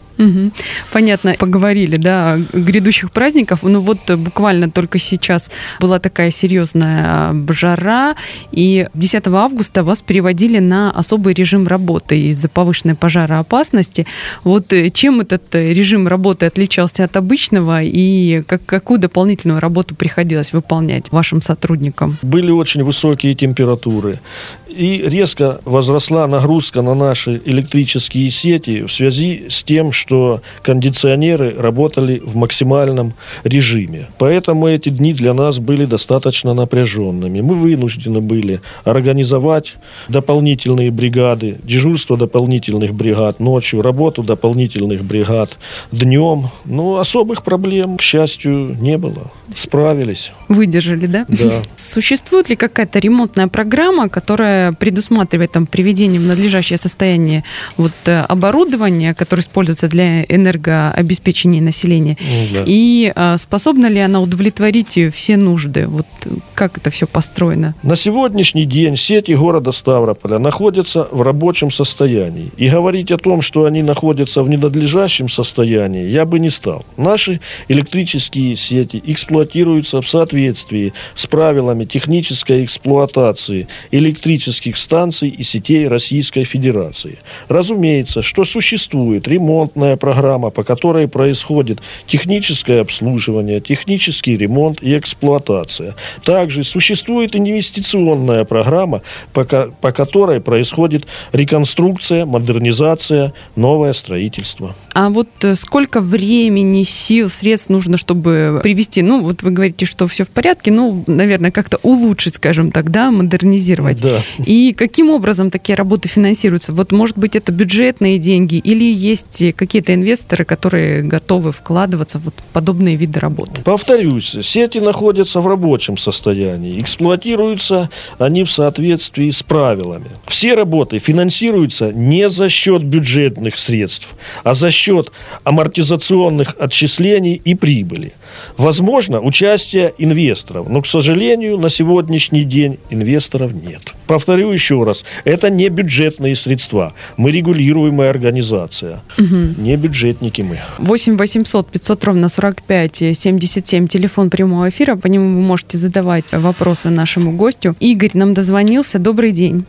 Понятно, 0.93 1.35
поговорили, 1.39 1.97
да, 1.97 2.33
о 2.33 2.39
грядущих 2.53 3.11
праздников. 3.11 3.63
Ну 3.63 3.81
вот 3.81 3.99
буквально 4.11 4.71
только 4.71 4.99
сейчас 4.99 5.51
была 5.81 5.99
такая 5.99 6.31
серьезная 6.31 7.05
а, 7.07 7.47
жара, 7.51 8.15
и 8.51 8.89
10 8.95 9.27
августа 9.29 9.85
вас 9.85 10.03
переводили 10.03 10.59
на 10.59 10.91
особый 10.91 11.35
режим 11.35 11.67
работы 11.67 12.21
из-за 12.29 12.49
повышенной 12.49 12.95
пожароопасности. 12.95 14.07
Вот 14.45 14.73
э, 14.73 14.91
чем 14.91 15.21
этот 15.21 15.55
э, 15.55 15.73
режим 15.73 16.09
работы 16.09 16.47
отличался 16.47 17.05
от 17.05 17.17
обычного, 17.17 17.83
и 17.83 18.43
как, 18.43 18.65
какую 18.67 19.01
дополнительную 19.01 19.61
работу 19.61 19.95
приходилось 19.95 20.53
выполнять 20.53 21.11
вашим 21.13 21.43
сотрудникам? 21.43 22.17
Были 22.23 22.51
очень 22.51 22.85
высокие 22.85 23.35
температуры, 23.35 24.21
и 24.69 25.03
резко 25.05 25.61
возросла 25.65 26.27
нагрузка 26.27 26.83
на 26.83 26.95
наши 26.95 27.41
электрические 27.45 28.31
сети 28.31 28.83
в 28.83 28.93
связи 28.93 29.47
с 29.49 29.63
тем, 29.63 29.93
что 29.93 30.12
что 30.13 30.43
кондиционеры 30.61 31.55
работали 31.57 32.19
в 32.19 32.37
максимальном 32.37 33.15
режиме. 33.45 34.09
Поэтому 34.19 34.69
эти 34.69 34.91
дни 34.91 35.15
для 35.15 35.33
нас 35.33 35.59
были 35.59 35.87
достаточно 35.87 36.53
напряженными. 36.53 37.41
Мы 37.41 37.55
вынуждены 37.55 38.21
были 38.21 38.61
организовать 38.85 39.77
дополнительные 40.11 40.91
бригады, 40.91 41.57
дежурство 41.63 42.19
дополнительных 42.19 42.93
бригад 42.93 43.41
ночью, 43.41 43.81
работу 43.81 44.23
дополнительных 44.23 45.03
бригад 45.03 45.57
днем. 45.93 46.49
Но 46.67 46.99
особых 46.99 47.43
проблем, 47.43 47.97
к 47.97 48.03
счастью, 48.03 48.77
не 48.79 48.99
было. 48.99 49.31
Справились. 49.55 50.33
Выдержали, 50.49 51.07
да? 51.07 51.25
Да. 51.29 51.63
Существует 51.77 52.49
ли 52.49 52.57
какая-то 52.57 52.99
ремонтная 52.99 53.49
программа, 53.49 54.09
которая 54.09 54.73
предусматривает 54.73 55.53
там 55.53 55.67
приведение 55.67 56.21
в 56.21 56.25
надлежащее 56.25 56.77
состояние 56.77 57.45
вот 57.77 57.93
э, 58.07 58.21
оборудования, 58.21 59.15
которое 59.15 59.43
используется 59.43 59.89
для 59.89 60.25
энергообеспечения 60.25 61.61
населения? 61.61 62.17
Да. 62.53 62.65
И 62.67 63.13
а, 63.15 63.39
способна 63.39 63.87
ли 63.87 63.99
она 63.99 64.21
удовлетворить 64.21 64.99
все 65.15 65.37
нужды? 65.37 65.87
Вот 65.87 66.07
как 66.55 66.79
это 66.79 66.91
все 66.91 67.07
построено? 67.07 67.75
На 67.83 67.97
сегодняшний 67.97 68.65
день 68.65 68.97
сети 68.97 69.33
города 69.33 69.73
Ставрополя 69.73 70.39
находятся 70.39 71.09
в 71.11 71.23
рабочем 71.23 71.71
состоянии. 71.71 72.53
И 72.57 72.69
говорить 72.69 73.11
о 73.11 73.19
том, 73.19 73.43
что 73.43 73.65
они 73.65 73.83
находятся 73.83 74.43
в 74.43 74.49
ненадлежащем 74.49 75.29
состоянии, 75.29 76.09
я 76.09 76.25
бы 76.25 76.39
не 76.39 76.51
стал. 76.51 76.85
Наши 76.97 77.41
электрические 77.69 78.57
сети 78.57 79.03
эксплуатируются 79.43 80.01
в 80.01 80.09
соответствии 80.09 80.93
с 81.15 81.27
правилами 81.27 81.85
технической 81.85 82.65
эксплуатации 82.65 83.67
электрических 83.91 84.77
станций 84.77 85.29
и 85.29 85.43
сетей 85.43 85.89
Российской 85.89 86.45
Федерации. 86.45 87.19
Разумеется, 87.49 88.23
что 88.23 88.45
существует 88.45 89.29
ремонтная 89.29 89.97
программа, 89.97 90.51
по 90.51 90.63
которой 90.63 91.09
происходит 91.09 91.81
техническое 92.07 92.81
обслуживание, 92.81 93.61
технический 93.61 94.37
ремонт 94.37 94.83
и 94.83 94.97
эксплуатация. 94.97 95.95
Также 96.25 96.65
существует 96.65 97.37
инвестиционная 97.37 98.45
программа, 98.45 99.03
по, 99.33 99.45
по 99.45 99.93
которой 99.93 100.41
происходит 100.41 101.07
реконструкция, 101.33 102.27
модернизация, 102.27 103.33
новое 103.57 103.93
строительство. 103.93 104.75
А 104.95 105.09
вот 105.09 105.29
э, 105.43 105.55
сколько 105.57 106.01
времени, 106.01 106.85
сил, 106.85 107.29
средств 107.29 107.71
нужно, 107.71 107.97
чтобы 107.97 108.61
привести? 108.63 109.03
Ну, 109.03 109.23
вот 109.33 109.43
вы 109.43 109.51
говорите, 109.51 109.87
что 109.87 110.07
все 110.07 110.25
в 110.25 110.29
порядке, 110.29 110.71
ну, 110.71 111.05
наверное, 111.07 111.51
как-то 111.51 111.79
улучшить, 111.83 112.37
скажем 112.37 112.71
так, 112.71 112.91
да, 112.91 113.11
модернизировать. 113.11 114.01
Да. 114.01 114.23
И 114.45 114.73
каким 114.73 115.11
образом 115.11 115.51
такие 115.51 115.75
работы 115.75 116.09
финансируются? 116.09 116.73
Вот, 116.73 116.93
может 116.93 117.19
быть, 117.19 117.37
это 117.37 117.51
бюджетные 117.53 118.19
деньги 118.19 118.57
или 118.57 118.85
есть 118.85 119.43
какие-то 119.57 119.95
инвесторы, 119.95 120.45
которые 120.45 121.03
готовы 121.03 121.53
вкладываться 121.53 122.19
вот 122.19 122.35
в 122.37 122.53
подобные 122.53 122.97
виды 122.97 123.21
работ? 123.21 123.51
Повторюсь, 123.65 124.37
сети 124.43 124.79
находятся 124.79 125.41
в 125.41 125.47
рабочем 125.47 125.97
состоянии. 125.97 126.81
Эксплуатируются 126.81 127.91
они 128.19 128.45
в 128.45 128.51
соответствии 128.51 129.31
с 129.31 129.43
правилами. 129.43 130.11
Все 130.27 130.55
работы 130.55 130.99
финансируются 130.99 131.93
не 131.93 132.29
за 132.29 132.49
счет 132.49 132.83
бюджетных 132.85 133.59
средств, 133.59 134.09
а 134.45 134.55
за 134.55 134.71
счет 134.71 135.13
амортизационных 135.45 136.55
отчислений 136.59 137.41
и 137.45 137.55
прибыли. 137.55 138.13
Возможно, 138.57 139.12
участие 139.21 139.95
инвесторов, 139.99 140.69
но, 140.69 140.83
к 140.83 140.87
сожалению, 140.87 141.59
на 141.59 141.71
сегодняшний 141.71 142.45
день 142.45 142.79
инвесторов 142.91 143.53
нет. 143.53 143.93
Повторю 144.07 144.51
еще 144.51 144.83
раз, 144.85 145.05
это 145.25 145.51
не 145.51 145.69
бюджетные 145.69 146.37
средства. 146.37 146.93
Мы 147.17 147.31
регулируемая 147.31 148.11
организация, 148.11 149.01
угу. 149.19 149.61
не 149.61 149.77
бюджетники 149.77 150.43
мы. 150.43 150.61
8 150.79 151.17
800 151.17 151.71
500 151.71 152.05
ровно 152.05 152.29
45 152.29 152.97
77, 152.97 153.87
телефон 153.87 154.31
прямого 154.31 154.69
эфира, 154.69 154.97
по 154.97 155.07
нему 155.07 155.37
вы 155.37 155.43
можете 155.43 155.79
задавать 155.79 156.33
вопросы 156.33 156.91
нашему 156.91 157.33
гостю. 157.33 157.75
Игорь 157.81 158.11
нам 158.15 158.35
дозвонился, 158.35 158.99
добрый 158.99 159.33
день. 159.33 159.65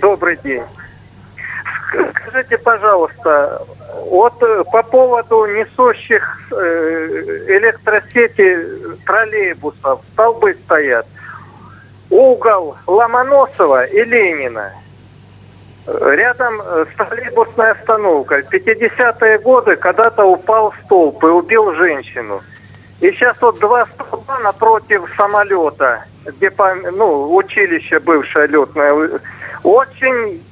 Добрый 0.00 0.38
день. 0.42 0.62
Скажите, 2.16 2.58
пожалуйста, 2.58 3.62
вот 4.10 4.42
э, 4.42 4.64
по 4.70 4.82
поводу 4.82 5.46
несущих 5.46 6.52
э, 6.52 7.44
электросети 7.48 8.58
троллейбусов, 9.04 10.00
столбы 10.12 10.56
стоят. 10.64 11.06
Угол 12.10 12.76
Ломоносова 12.86 13.84
и 13.86 14.04
Ленина. 14.04 14.72
Рядом 15.86 16.60
э, 16.60 16.86
с 16.92 16.96
троллейбусной 16.96 17.72
остановкой. 17.72 18.42
50-е 18.42 19.38
годы 19.38 19.76
когда-то 19.76 20.24
упал 20.24 20.74
столб 20.84 21.22
и 21.24 21.26
убил 21.26 21.74
женщину. 21.74 22.42
И 23.00 23.10
сейчас 23.10 23.36
вот 23.40 23.58
два 23.58 23.86
столба 23.86 24.38
напротив 24.40 25.02
самолета, 25.16 26.04
где 26.26 26.52
ну, 26.92 27.34
училище 27.34 28.00
бывшее 28.00 28.46
летное, 28.48 29.20
очень 29.62 30.42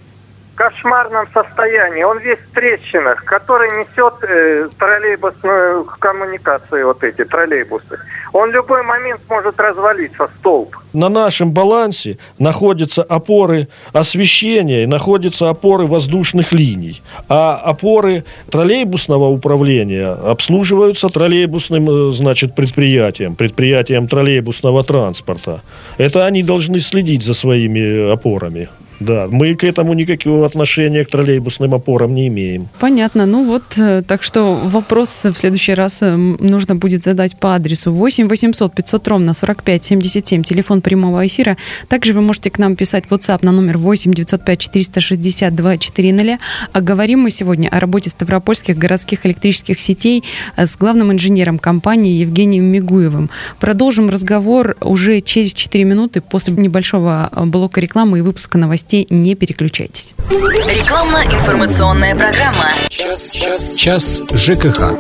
кошмарном 0.55 1.27
состоянии. 1.33 2.03
Он 2.03 2.19
весь 2.19 2.39
в 2.39 2.55
трещинах, 2.55 3.25
который 3.25 3.71
несет 3.81 4.15
э, 4.23 4.69
троллейбусную 4.79 5.85
коммуникацию, 5.85 6.87
вот 6.87 7.03
эти 7.05 7.25
троллейбусы. 7.25 7.99
Он 8.33 8.51
в 8.51 8.53
любой 8.53 8.83
момент 8.83 9.21
может 9.29 9.61
развалиться, 9.61 10.29
столб. 10.39 10.77
На 10.93 11.09
нашем 11.09 11.53
балансе 11.53 12.19
находятся 12.39 13.03
опоры 13.03 13.69
освещения 13.93 14.87
находятся 14.87 15.51
опоры 15.51 15.87
воздушных 15.87 16.53
линий. 16.53 17.03
А 17.29 17.57
опоры 17.57 18.25
троллейбусного 18.51 19.27
управления 19.27 20.13
обслуживаются 20.13 21.09
троллейбусным 21.09 22.11
э, 22.11 22.13
значит, 22.13 22.55
предприятием, 22.55 23.35
предприятием 23.37 24.09
троллейбусного 24.09 24.85
транспорта. 24.85 25.61
Это 25.99 26.25
они 26.25 26.43
должны 26.43 26.81
следить 26.81 27.23
за 27.25 27.35
своими 27.35 28.13
опорами. 28.13 28.69
Да, 29.01 29.29
мы 29.31 29.55
к 29.55 29.65
этому 29.65 29.95
никакого 29.95 30.47
отношения 30.47 31.05
к 31.05 31.11
троллейбусным 31.11 31.75
опорам 31.75 32.15
не 32.15 32.29
имеем. 32.29 32.69
Понятно. 32.79 33.27
Ну 33.27 33.45
вот, 33.45 33.79
э, 33.79 34.03
так 34.07 34.23
что 34.23 34.55
вопрос 34.65 35.25
в 35.25 35.35
следующий 35.35 35.75
раз 35.75 36.03
э, 36.03 36.17
нужно 36.17 36.77
будет 36.77 37.05
задать 37.05 37.37
по 37.39 37.55
адресу 37.55 37.93
8 37.93 38.29
800 38.29 38.75
500 38.75 39.09
ровно 39.09 39.35
45 39.35 39.85
77, 39.85 40.43
телефон 40.43 40.81
прямого 40.81 41.27
эфира. 41.27 41.57
Также 41.89 42.13
вы 42.13 42.21
можете 42.21 42.51
к 42.51 42.59
нам 42.59 42.77
писать 42.77 43.05
WhatsApp 43.11 43.41
на 43.43 43.53
номер 43.53 43.79
8 43.79 44.13
905 44.13 44.59
462 44.59 45.79
400. 45.79 46.39
А 46.73 46.81
говорим 46.81 47.21
мы 47.21 47.31
сегодня 47.31 47.69
о 47.69 47.81
работе 47.81 48.11
Ставропольских 48.11 48.79
городских 48.79 49.27
электрических 49.27 49.81
сетей 49.81 50.23
э, 50.57 50.67
с 50.67 50.77
главным 50.77 51.11
инженером 51.13 51.59
компании 51.59 52.21
Евгением 52.21 52.65
Мигуевым. 52.65 53.31
Продолжим 53.59 54.11
разговор 54.11 54.77
уже 54.81 55.21
через 55.21 55.53
4 55.55 55.85
минуты 55.85 56.21
после 56.21 56.55
небольшого 56.55 57.31
блока 57.47 57.81
рекламы 57.81 58.19
и 58.19 58.21
выпуска 58.21 58.59
новостей 58.59 58.92
новостей. 58.93 59.07
Не 59.11 59.35
переключайтесь. 59.35 60.15
Рекламно-информационная 60.31 62.15
программа. 62.15 62.71
Час, 62.89 63.33
час, 63.33 63.75
час 63.77 64.23
ЖКХ. 64.35 64.99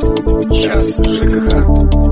Час 0.50 1.00
ЖКХ. 1.06 2.11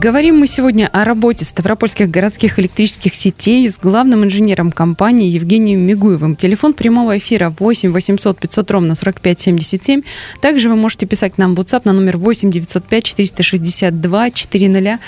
Говорим 0.00 0.38
мы 0.38 0.46
сегодня 0.46 0.88
о 0.90 1.04
работе 1.04 1.44
Ставропольских 1.44 2.10
городских 2.10 2.58
электрических 2.58 3.14
сетей 3.14 3.68
с 3.68 3.78
главным 3.78 4.24
инженером 4.24 4.72
компании 4.72 5.28
Евгением 5.28 5.80
Мигуевым. 5.80 6.36
Телефон 6.36 6.72
прямого 6.72 7.18
эфира 7.18 7.52
8 7.58 7.92
800 7.92 8.38
500 8.38 8.70
ровно 8.70 8.94
45 8.94 9.40
77. 9.40 10.00
Также 10.40 10.70
вы 10.70 10.76
можете 10.76 11.04
писать 11.04 11.36
нам 11.36 11.54
в 11.54 11.60
WhatsApp 11.60 11.82
на 11.84 11.92
номер 11.92 12.16
8 12.16 12.50
905 12.50 13.04
462 13.04 14.30
400. 14.30 14.98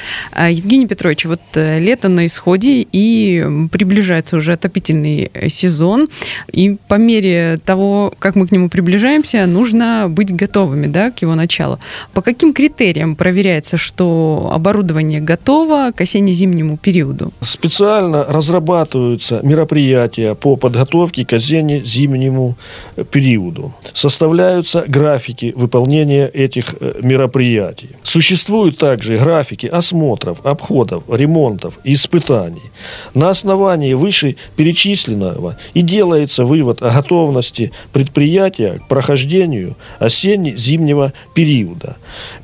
Евгений 0.51 0.87
Петрович, 0.87 1.25
вот 1.25 1.41
э, 1.55 1.79
лето 1.79 2.11
на 2.11 2.27
исходе 2.27 2.87
и 2.93 3.47
приближается 3.73 4.37
уже 4.37 4.53
отопительный 4.53 5.31
сезон. 5.49 6.11
И 6.53 6.77
по 6.89 6.97
мере 6.97 7.59
того, 7.65 8.13
как 8.19 8.35
мы 8.35 8.47
к 8.47 8.53
нему 8.53 8.69
приближаемся, 8.69 9.47
нужно 9.47 10.09
быть 10.11 10.37
готовыми 10.37 10.87
да, 10.87 11.11
к 11.11 11.23
его 11.23 11.35
началу. 11.35 11.79
По 12.13 12.21
каким 12.21 12.53
критериям 12.53 13.17
проверяется, 13.17 13.79
что 13.79 14.51
оборудование 14.53 14.82
оборудование 14.83 15.21
готово 15.21 15.93
к 15.93 16.01
осенне-зимнему 16.01 16.77
периоду? 16.77 17.33
Специально 17.41 18.25
разрабатываются 18.25 19.41
мероприятия 19.43 20.35
по 20.35 20.57
подготовке 20.57 21.25
к 21.25 21.33
осенне-зимнему 21.33 22.57
периоду. 23.11 23.73
Составляются 23.95 24.85
графики 24.89 25.53
выполнения 25.57 26.27
этих 26.27 26.75
э, 26.81 27.01
мероприятий. 27.03 27.91
Существуют 28.03 28.79
также 28.79 29.19
графики 29.19 29.67
осмотров, 29.67 30.45
обходов, 30.45 31.05
ремонтов 31.09 31.75
испытаний. 31.85 32.71
На 33.15 33.31
основании 33.31 33.95
вышеперечисленного 33.95 35.57
и 35.75 35.83
делается 35.83 36.45
вывод 36.45 36.83
о 36.83 36.91
готовности 36.91 37.71
предприятия 37.93 38.79
к 38.79 38.89
прохождению 38.89 39.75
осенне-зимнего 40.01 41.13
периода. 41.35 41.97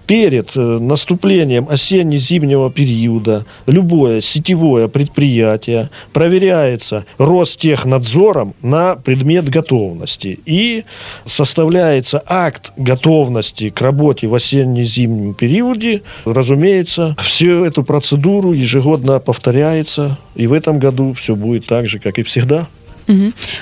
Перед 0.09 0.57
э, 0.57 0.61
наступлением 0.61 1.69
осенне 1.69 2.17
осенне-зимнего 2.17 2.71
периода 2.71 3.45
любое 3.67 4.23
сетевое 4.23 4.89
предприятие 4.89 5.91
проверяется 6.15 7.05
Ростехнадзором 7.19 8.55
на 8.63 8.97
предмет 8.97 9.51
готовности 9.51 10.41
и 10.47 10.85
составляется 11.27 12.23
акт 12.25 12.73
готовности 12.79 13.69
к 13.69 13.83
работе 13.83 14.29
в 14.29 14.35
осенне-зимнем 14.35 15.35
периоде. 15.35 16.01
Разумеется, 16.25 17.15
всю 17.23 17.67
эту 17.67 17.85
процедуру 17.85 18.53
ежегодно 18.53 19.19
повторяется, 19.19 20.17
и 20.35 20.47
в 20.47 20.55
этом 20.55 20.79
году 20.79 21.13
все 21.13 21.35
будет 21.37 21.67
так 21.67 21.87
же, 21.87 21.99
как 21.99 22.19
и 22.19 22.23
всегда. 22.23 22.67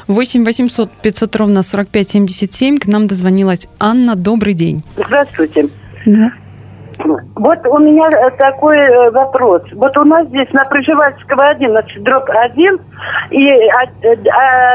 8 0.06 0.44
800 0.44 0.90
500 1.02 1.36
ровно 1.36 1.64
45 1.64 2.08
77. 2.08 2.78
К 2.78 2.86
нам 2.86 3.08
дозвонилась 3.08 3.66
Анна. 3.80 4.14
Добрый 4.14 4.54
день. 4.54 4.84
Здравствуйте. 4.96 5.64
Да. 6.06 6.45
Вот 6.98 7.66
у 7.66 7.78
меня 7.78 8.08
э, 8.08 8.30
такой 8.38 8.78
э, 8.78 9.10
вопрос. 9.10 9.62
Вот 9.72 9.96
у 9.96 10.04
нас 10.04 10.26
здесь 10.28 10.50
на 10.52 10.64
Приживальского 10.64 11.48
11 11.48 12.02
дробь 12.02 12.28
1 12.30 12.78
и 13.30 13.48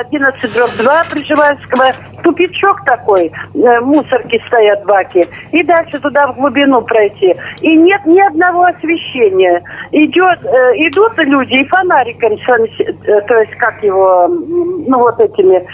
11 0.10 0.43
э, 0.43 0.47
дробь 0.49 0.75
2 0.77 1.03
Приживальского 1.10 1.93
тупичок 2.23 2.86
такой, 2.86 3.31
мусорки 3.53 4.41
стоят 4.47 4.86
баки, 4.86 5.27
и 5.51 5.63
дальше 5.63 5.99
туда 5.99 6.27
в 6.27 6.36
глубину 6.36 6.81
пройти. 6.84 7.36
И 7.62 7.75
нет 7.75 8.05
ни 8.05 8.19
одного 8.19 8.63
освещения. 8.63 9.63
Идет, 9.91 10.39
идут 10.43 11.17
люди 11.17 11.55
и 11.55 11.67
фонариком, 11.67 12.38
то 12.38 13.39
есть 13.39 13.55
как 13.57 13.81
его, 13.84 14.27
ну 14.27 14.99
вот 14.99 15.19
этими... 15.19 15.65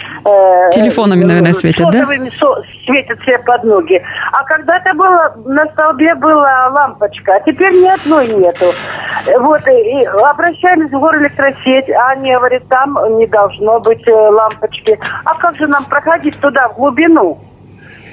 Телефонами, 0.72 1.24
наверное, 1.24 1.52
светят, 1.52 1.90
да? 1.92 2.06
светят 2.86 3.20
себе 3.20 3.38
под 3.40 3.64
ноги. 3.64 4.02
А 4.32 4.44
когда-то 4.44 4.94
было, 4.94 5.34
на 5.44 5.66
столбе 5.72 6.14
был 6.14 6.37
была 6.38 6.68
лампочка, 6.68 7.34
а 7.34 7.40
теперь 7.40 7.72
ни 7.72 7.88
одной 7.88 8.28
нету. 8.28 8.66
Вот, 9.40 9.66
и 9.66 10.04
обращались 10.04 10.90
в 10.90 10.98
горэлектросеть, 10.98 11.90
а 11.90 12.10
они 12.10 12.32
говорят, 12.32 12.62
там 12.68 12.96
не 13.18 13.26
должно 13.26 13.80
быть 13.80 14.06
э, 14.06 14.12
лампочки. 14.12 14.98
А 15.24 15.34
как 15.34 15.56
же 15.56 15.66
нам 15.66 15.84
проходить 15.86 16.38
туда, 16.40 16.68
в 16.68 16.76
глубину? 16.76 17.38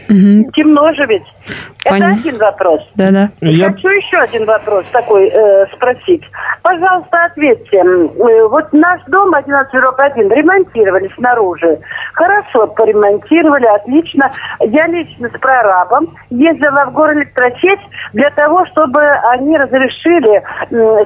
Угу. 0.09 0.51
Темно 0.53 0.93
же 0.93 1.05
ведь. 1.05 1.25
Пон... 1.83 1.97
Это 1.97 2.07
один 2.07 2.37
вопрос. 2.37 2.81
Да, 2.95 3.11
да. 3.11 3.29
Я... 3.41 3.71
Хочу 3.71 3.89
еще 3.89 4.17
один 4.17 4.45
вопрос 4.45 4.85
такой 4.91 5.27
э, 5.29 5.65
спросить. 5.75 6.23
Пожалуйста, 6.61 7.25
ответьте. 7.25 7.77
Э, 7.77 8.47
вот 8.47 8.71
наш 8.73 9.01
дом 9.07 9.29
1101 9.29 10.31
ремонтировали 10.31 11.11
снаружи. 11.17 11.79
Хорошо, 12.13 12.67
поремонтировали, 12.67 13.65
отлично. 13.65 14.31
Я 14.59 14.87
лично 14.87 15.29
с 15.29 15.39
прорабом 15.39 16.15
ездила 16.29 16.85
в 16.85 16.93
город 16.93 17.17
электросеть 17.17 17.81
для 18.13 18.29
того, 18.31 18.65
чтобы 18.67 19.01
они 19.31 19.57
разрешили 19.57 20.43
э, 20.71 21.05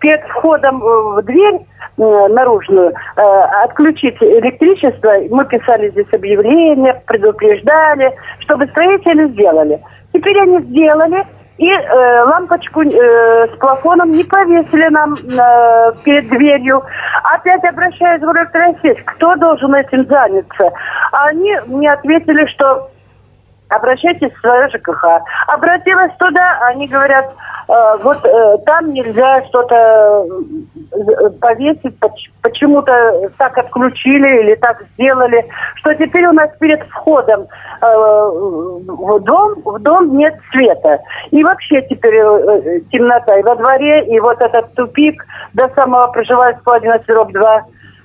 перед 0.00 0.22
входом 0.28 0.80
в 0.80 1.22
дверь 1.22 1.60
наружную, 1.96 2.92
э, 3.16 3.20
отключить 3.64 4.16
электричество. 4.20 5.12
Мы 5.30 5.44
писали 5.46 5.90
здесь 5.90 6.12
объявления, 6.12 7.02
предупреждали, 7.06 8.12
чтобы 8.40 8.66
строители 8.68 9.28
сделали. 9.28 9.80
Теперь 10.12 10.40
они 10.40 10.60
сделали, 10.60 11.24
и 11.58 11.68
э, 11.68 12.24
лампочку 12.24 12.82
э, 12.82 13.48
с 13.48 13.58
плафоном 13.58 14.12
не 14.12 14.24
повесили 14.24 14.88
нам 14.88 15.14
э, 15.14 15.92
перед 16.04 16.28
дверью. 16.28 16.82
Опять 17.22 17.62
обращаюсь 17.64 18.22
в 18.22 18.32
электросеть, 18.32 19.04
кто 19.04 19.36
должен 19.36 19.74
этим 19.74 20.06
заняться? 20.06 20.72
Они 21.12 21.54
мне 21.66 21.92
ответили, 21.92 22.46
что 22.46 22.90
обращайтесь 23.68 24.32
в 24.32 24.40
свое 24.40 24.68
ЖКХ. 24.68 25.04
Обратилась 25.48 26.12
туда, 26.18 26.60
они 26.62 26.88
говорят, 26.88 27.26
Э, 27.70 27.96
вот 28.02 28.24
э, 28.26 28.58
там 28.66 28.92
нельзя 28.92 29.44
что-то 29.46 29.76
э, 29.76 30.79
повесить, 31.40 31.96
почему-то 32.42 33.30
так 33.38 33.56
отключили 33.58 34.42
или 34.42 34.54
так 34.56 34.82
сделали, 34.94 35.46
что 35.76 35.94
теперь 35.94 36.26
у 36.26 36.32
нас 36.32 36.50
перед 36.58 36.82
входом 36.88 37.46
в 37.80 39.20
дом, 39.20 39.62
в 39.64 39.78
дом 39.78 40.16
нет 40.16 40.34
света. 40.52 41.00
И 41.30 41.42
вообще 41.42 41.82
теперь 41.82 42.20
темнота 42.90 43.38
и 43.38 43.42
во 43.42 43.54
дворе, 43.56 44.04
и 44.06 44.20
вот 44.20 44.40
этот 44.40 44.74
тупик 44.74 45.24
до 45.54 45.68
самого 45.70 46.08
проживальского 46.08 46.76
11 46.76 47.06
2. 47.06 47.64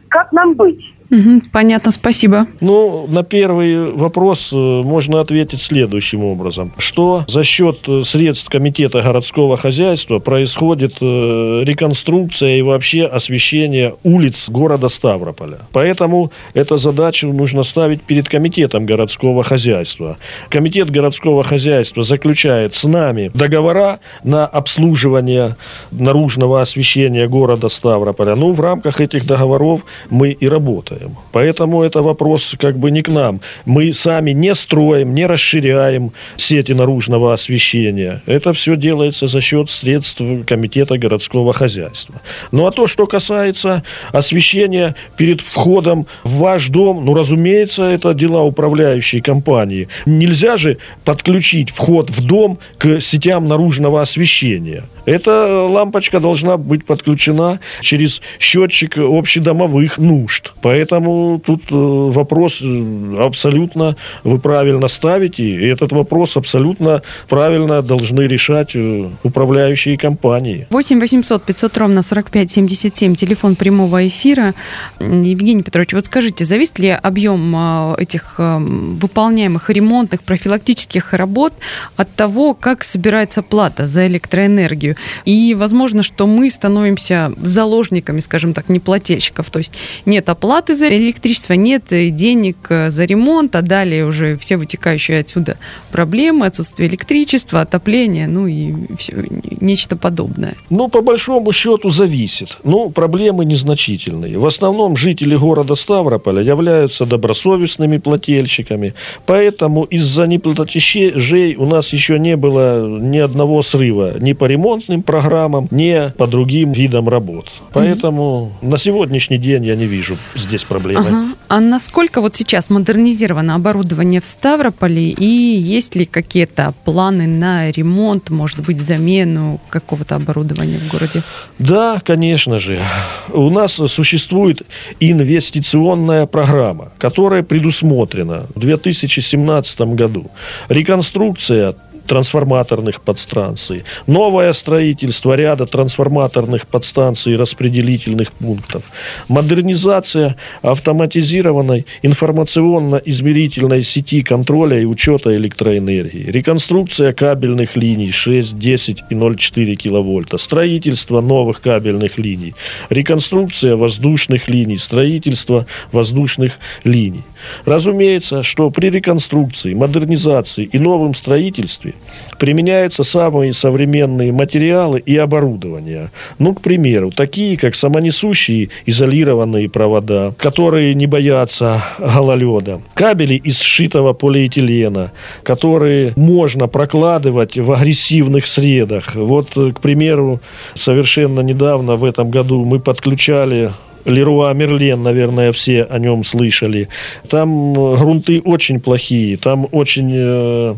Как 0.10 0.32
нам 0.32 0.54
быть? 0.54 0.95
Угу, 1.12 1.50
понятно, 1.52 1.92
спасибо. 1.92 2.48
Ну, 2.62 3.06
на 3.08 3.24
первый 3.24 3.92
вопрос 3.92 4.50
э, 4.52 4.56
можно 4.56 5.22
ответить 5.22 5.62
следующим 5.62 6.24
образом. 6.24 6.74
Что 6.80 7.24
за 7.28 7.44
счет 7.44 7.80
э, 7.88 8.04
средств 8.04 8.50
Комитета 8.50 9.02
городского 9.04 9.56
хозяйства 9.56 10.18
происходит 10.20 10.96
э, 11.02 11.64
реконструкция 11.64 12.58
и 12.58 12.62
вообще 12.64 13.06
освещение 13.06 13.94
улиц 14.04 14.50
города 14.50 14.90
Ставрополя. 14.90 15.60
Поэтому 15.72 16.32
эту 16.56 16.78
задачу 16.78 17.32
нужно 17.32 17.64
ставить 17.64 18.02
перед 18.02 18.28
Комитетом 18.28 18.88
городского 18.88 19.44
хозяйства. 19.44 20.18
Комитет 20.50 20.90
городского 20.90 21.44
хозяйства 21.44 22.02
заключает 22.02 22.74
с 22.74 22.84
нами 22.84 23.30
договора 23.34 24.00
на 24.24 24.48
обслуживание 24.48 25.56
наружного 25.92 26.62
освещения 26.62 27.28
города 27.28 27.70
Ставрополя. 27.70 28.36
Ну, 28.36 28.54
в 28.54 28.60
рамках 28.60 29.02
этих 29.02 29.28
договоров 29.28 29.82
мы 30.10 30.32
и 30.32 30.48
работаем 30.48 30.95
работаем. 30.96 31.16
Поэтому 31.32 31.84
это 31.84 32.02
вопрос 32.02 32.56
как 32.60 32.78
бы 32.78 32.92
не 32.92 33.02
к 33.02 33.10
нам. 33.10 33.42
Мы 33.66 33.94
сами 33.94 34.32
не 34.32 34.56
строим, 34.56 35.14
не 35.14 35.26
расширяем 35.26 36.12
сети 36.38 36.74
наружного 36.74 37.34
освещения. 37.34 38.22
Это 38.26 38.54
все 38.54 38.76
делается 38.76 39.28
за 39.28 39.42
счет 39.42 39.70
средств 39.70 40.22
Комитета 40.48 40.98
городского 40.98 41.54
хозяйства. 41.54 42.16
Ну 42.52 42.66
а 42.66 42.72
то, 42.72 42.88
что 42.88 43.06
касается 43.06 43.84
освещения 44.14 44.96
перед 45.18 45.42
входом 45.42 46.06
в 46.24 46.38
ваш 46.38 46.70
дом, 46.70 47.06
ну, 47.06 47.14
разумеется, 47.14 47.84
это 47.84 48.14
дела 48.14 48.42
управляющей 48.42 49.22
компании. 49.22 49.88
Нельзя 50.06 50.58
же 50.58 50.78
подключить 51.04 51.70
вход 51.70 52.10
в 52.10 52.26
дом 52.26 52.58
к 52.78 53.02
сетям 53.02 53.48
наружного 53.48 54.02
освещения. 54.02 54.84
Эта 55.06 55.68
лампочка 55.70 56.20
должна 56.20 56.58
быть 56.58 56.86
подключена 56.86 57.60
через 57.82 58.22
счетчик 58.40 58.98
общедомовых 58.98 60.00
нужд. 60.00 60.54
Поэтому 60.62 60.85
тут 60.86 61.64
э, 61.72 61.76
вопрос 61.76 62.62
э, 62.62 63.18
абсолютно 63.20 63.96
вы 64.24 64.40
правильно 64.40 64.88
ставите, 64.88 65.44
и 65.44 65.66
этот 65.68 65.92
вопрос 65.92 66.38
абсолютно 66.38 67.02
правильно 67.28 67.82
должны 67.82 68.22
решать 68.22 68.76
э, 68.76 69.10
управляющие 69.24 69.98
компании. 69.98 70.68
8 70.70 71.00
800 71.00 71.44
500 71.44 71.78
ровно 71.78 72.02
45 72.02 72.52
77, 72.52 73.16
телефон 73.16 73.56
прямого 73.56 74.08
эфира. 74.08 74.54
Евгений 75.00 75.64
Петрович, 75.64 75.94
вот 75.94 76.06
скажите, 76.06 76.46
зависит 76.46 76.80
ли 76.80 76.90
объем 76.90 77.96
этих 77.98 78.36
выполняемых 78.38 79.70
ремонтных 79.70 80.24
профилактических 80.24 81.14
работ 81.14 81.54
от 81.98 82.14
того, 82.16 82.54
как 82.54 82.84
собирается 82.84 83.42
плата 83.42 83.88
за 83.88 84.08
электроэнергию? 84.08 84.96
И 85.26 85.56
возможно, 85.56 86.04
что 86.04 86.28
мы 86.28 86.50
становимся 86.50 87.34
заложниками, 87.38 88.20
скажем 88.20 88.54
так, 88.54 88.70
неплательщиков. 88.70 89.50
То 89.50 89.60
есть 89.60 89.74
нет 90.06 90.30
оплаты 90.30 90.75
за 90.76 90.88
электричество, 90.90 91.54
нет 91.54 91.84
денег 91.90 92.58
за 92.70 93.06
ремонт, 93.06 93.56
а 93.56 93.62
далее 93.62 94.06
уже 94.06 94.38
все 94.38 94.58
вытекающие 94.58 95.20
отсюда 95.20 95.58
проблемы, 95.92 96.46
отсутствие 96.46 96.90
электричества, 96.90 97.62
отопления, 97.62 98.28
ну 98.28 98.48
и 98.48 98.74
все, 98.98 99.26
нечто 99.62 99.96
подобное. 99.96 100.56
Ну, 100.70 100.88
по 100.88 101.02
большому 101.02 101.52
счету, 101.52 101.90
зависит. 101.90 102.58
Ну, 102.64 102.90
проблемы 102.90 103.46
незначительные. 103.46 104.38
В 104.38 104.46
основном 104.46 104.98
жители 104.98 105.36
города 105.36 105.76
Ставрополя 105.76 106.42
являются 106.42 107.06
добросовестными 107.06 107.98
плательщиками, 107.98 108.94
поэтому 109.26 109.84
из-за 109.84 110.28
неплатежей 110.28 111.56
у 111.56 111.66
нас 111.66 111.94
еще 111.94 112.20
не 112.20 112.36
было 112.36 112.88
ни 113.00 113.18
одного 113.18 113.62
срыва 113.64 114.16
ни 114.20 114.34
по 114.34 114.46
ремонтным 114.46 115.04
программам, 115.04 115.68
не 115.72 116.14
по 116.18 116.28
другим 116.28 116.72
видам 116.72 117.10
работ. 117.10 117.46
Поэтому 117.74 118.52
mm-hmm. 118.62 118.70
на 118.70 118.78
сегодняшний 118.78 119.38
день 119.38 119.66
я 119.66 119.76
не 119.76 119.86
вижу 119.86 120.18
здесь 120.36 120.64
проблемы. 120.66 121.08
Ага. 121.08 121.26
А 121.48 121.60
насколько 121.60 122.22
вот 122.22 122.36
сейчас 122.36 122.70
модернизировано 122.70 123.56
оборудование 123.56 124.20
в 124.20 124.26
Ставрополе 124.26 125.10
и 125.10 125.26
есть 125.26 125.96
ли 125.96 126.06
какие-то 126.06 126.74
планы 126.86 127.28
на 127.28 127.72
ремонт, 127.72 128.30
может 128.30 128.60
быть, 128.60 128.82
замену 128.82 129.60
какого-то 129.70 130.16
оборудования 130.16 130.80
в 130.80 130.92
городе? 130.92 131.22
Да, 131.60 132.00
конечно 132.04 132.60
же. 132.60 132.82
У 133.30 133.50
нас 133.50 133.74
существует 133.74 134.64
инвестиционная 135.00 136.26
программа, 136.26 136.92
которая 136.98 137.44
предусмотрена 137.44 138.48
в 138.56 138.60
2017 138.60 139.82
году. 139.82 140.32
Реконструкция 140.70 141.76
трансформаторных 142.06 143.02
подстанций, 143.02 143.84
новое 144.08 144.54
строительство 144.54 145.34
ряда 145.34 145.66
трансформаторных 145.66 146.68
подстанций 146.68 147.34
и 147.34 147.36
распределительных 147.36 148.32
пунктов, 148.34 148.84
модернизация 149.28 150.36
автоматизированной 150.62 151.86
информационно-измерительной 152.04 153.84
сети 153.84 154.22
контроля 154.22 154.80
и 154.80 154.86
учета 154.86 155.36
электроэнергии, 155.36 156.30
реконструкция 156.30 157.14
кабельных 157.14 157.76
линий 157.76 158.12
6, 158.12 158.58
10 158.58 159.04
и 159.10 159.16
0,4 159.16 159.76
киловольта, 159.76 160.38
строительство 160.38 161.22
новых 161.22 161.62
кабельных 161.62 162.18
линий, 162.18 162.54
реконструкция 162.90 163.76
воздушных 163.76 164.48
линий, 164.48 164.78
строительство 164.78 165.66
воздушных 165.92 166.54
линий. 166.84 167.24
Разумеется, 167.66 168.44
что 168.44 168.70
при 168.70 168.90
реконструкции, 168.90 169.74
модернизации 169.74 170.70
и 170.72 170.80
новом 170.80 171.14
строительстве 171.16 171.95
применяются 172.38 173.04
самые 173.04 173.54
современные 173.54 174.32
материалы 174.32 175.00
и 175.00 175.16
оборудование. 175.18 176.10
Ну, 176.40 176.54
к 176.54 176.62
примеру, 176.62 177.12
такие, 177.12 177.58
как 177.58 177.76
самонесущие 177.76 178.70
изолированные 178.86 179.70
провода, 179.70 180.34
которые 180.38 180.94
не 180.96 181.08
боятся 181.08 181.84
гололеда, 182.00 182.82
кабели 182.94 183.36
из 183.36 183.60
сшитого 183.60 184.14
полиэтилена, 184.14 185.12
которые 185.44 186.14
можно 186.16 186.68
прокладывать 186.68 187.58
в 187.58 187.72
агрессивных 187.72 188.48
средах. 188.48 189.16
Вот, 189.16 189.52
к 189.52 189.80
примеру, 189.80 190.42
совершенно 190.74 191.42
недавно 191.42 191.96
в 191.96 192.04
этом 192.04 192.30
году 192.30 192.66
мы 192.66 192.80
подключали 192.80 193.72
Леруа 194.06 194.54
Мерлен, 194.54 195.02
наверное, 195.02 195.52
все 195.52 195.84
о 195.84 195.98
нем 196.00 196.24
слышали. 196.24 196.88
Там 197.28 197.74
грунты 197.74 198.40
очень 198.42 198.80
плохие, 198.80 199.38
там 199.38 199.68
очень 199.72 200.12
э, 200.14 200.76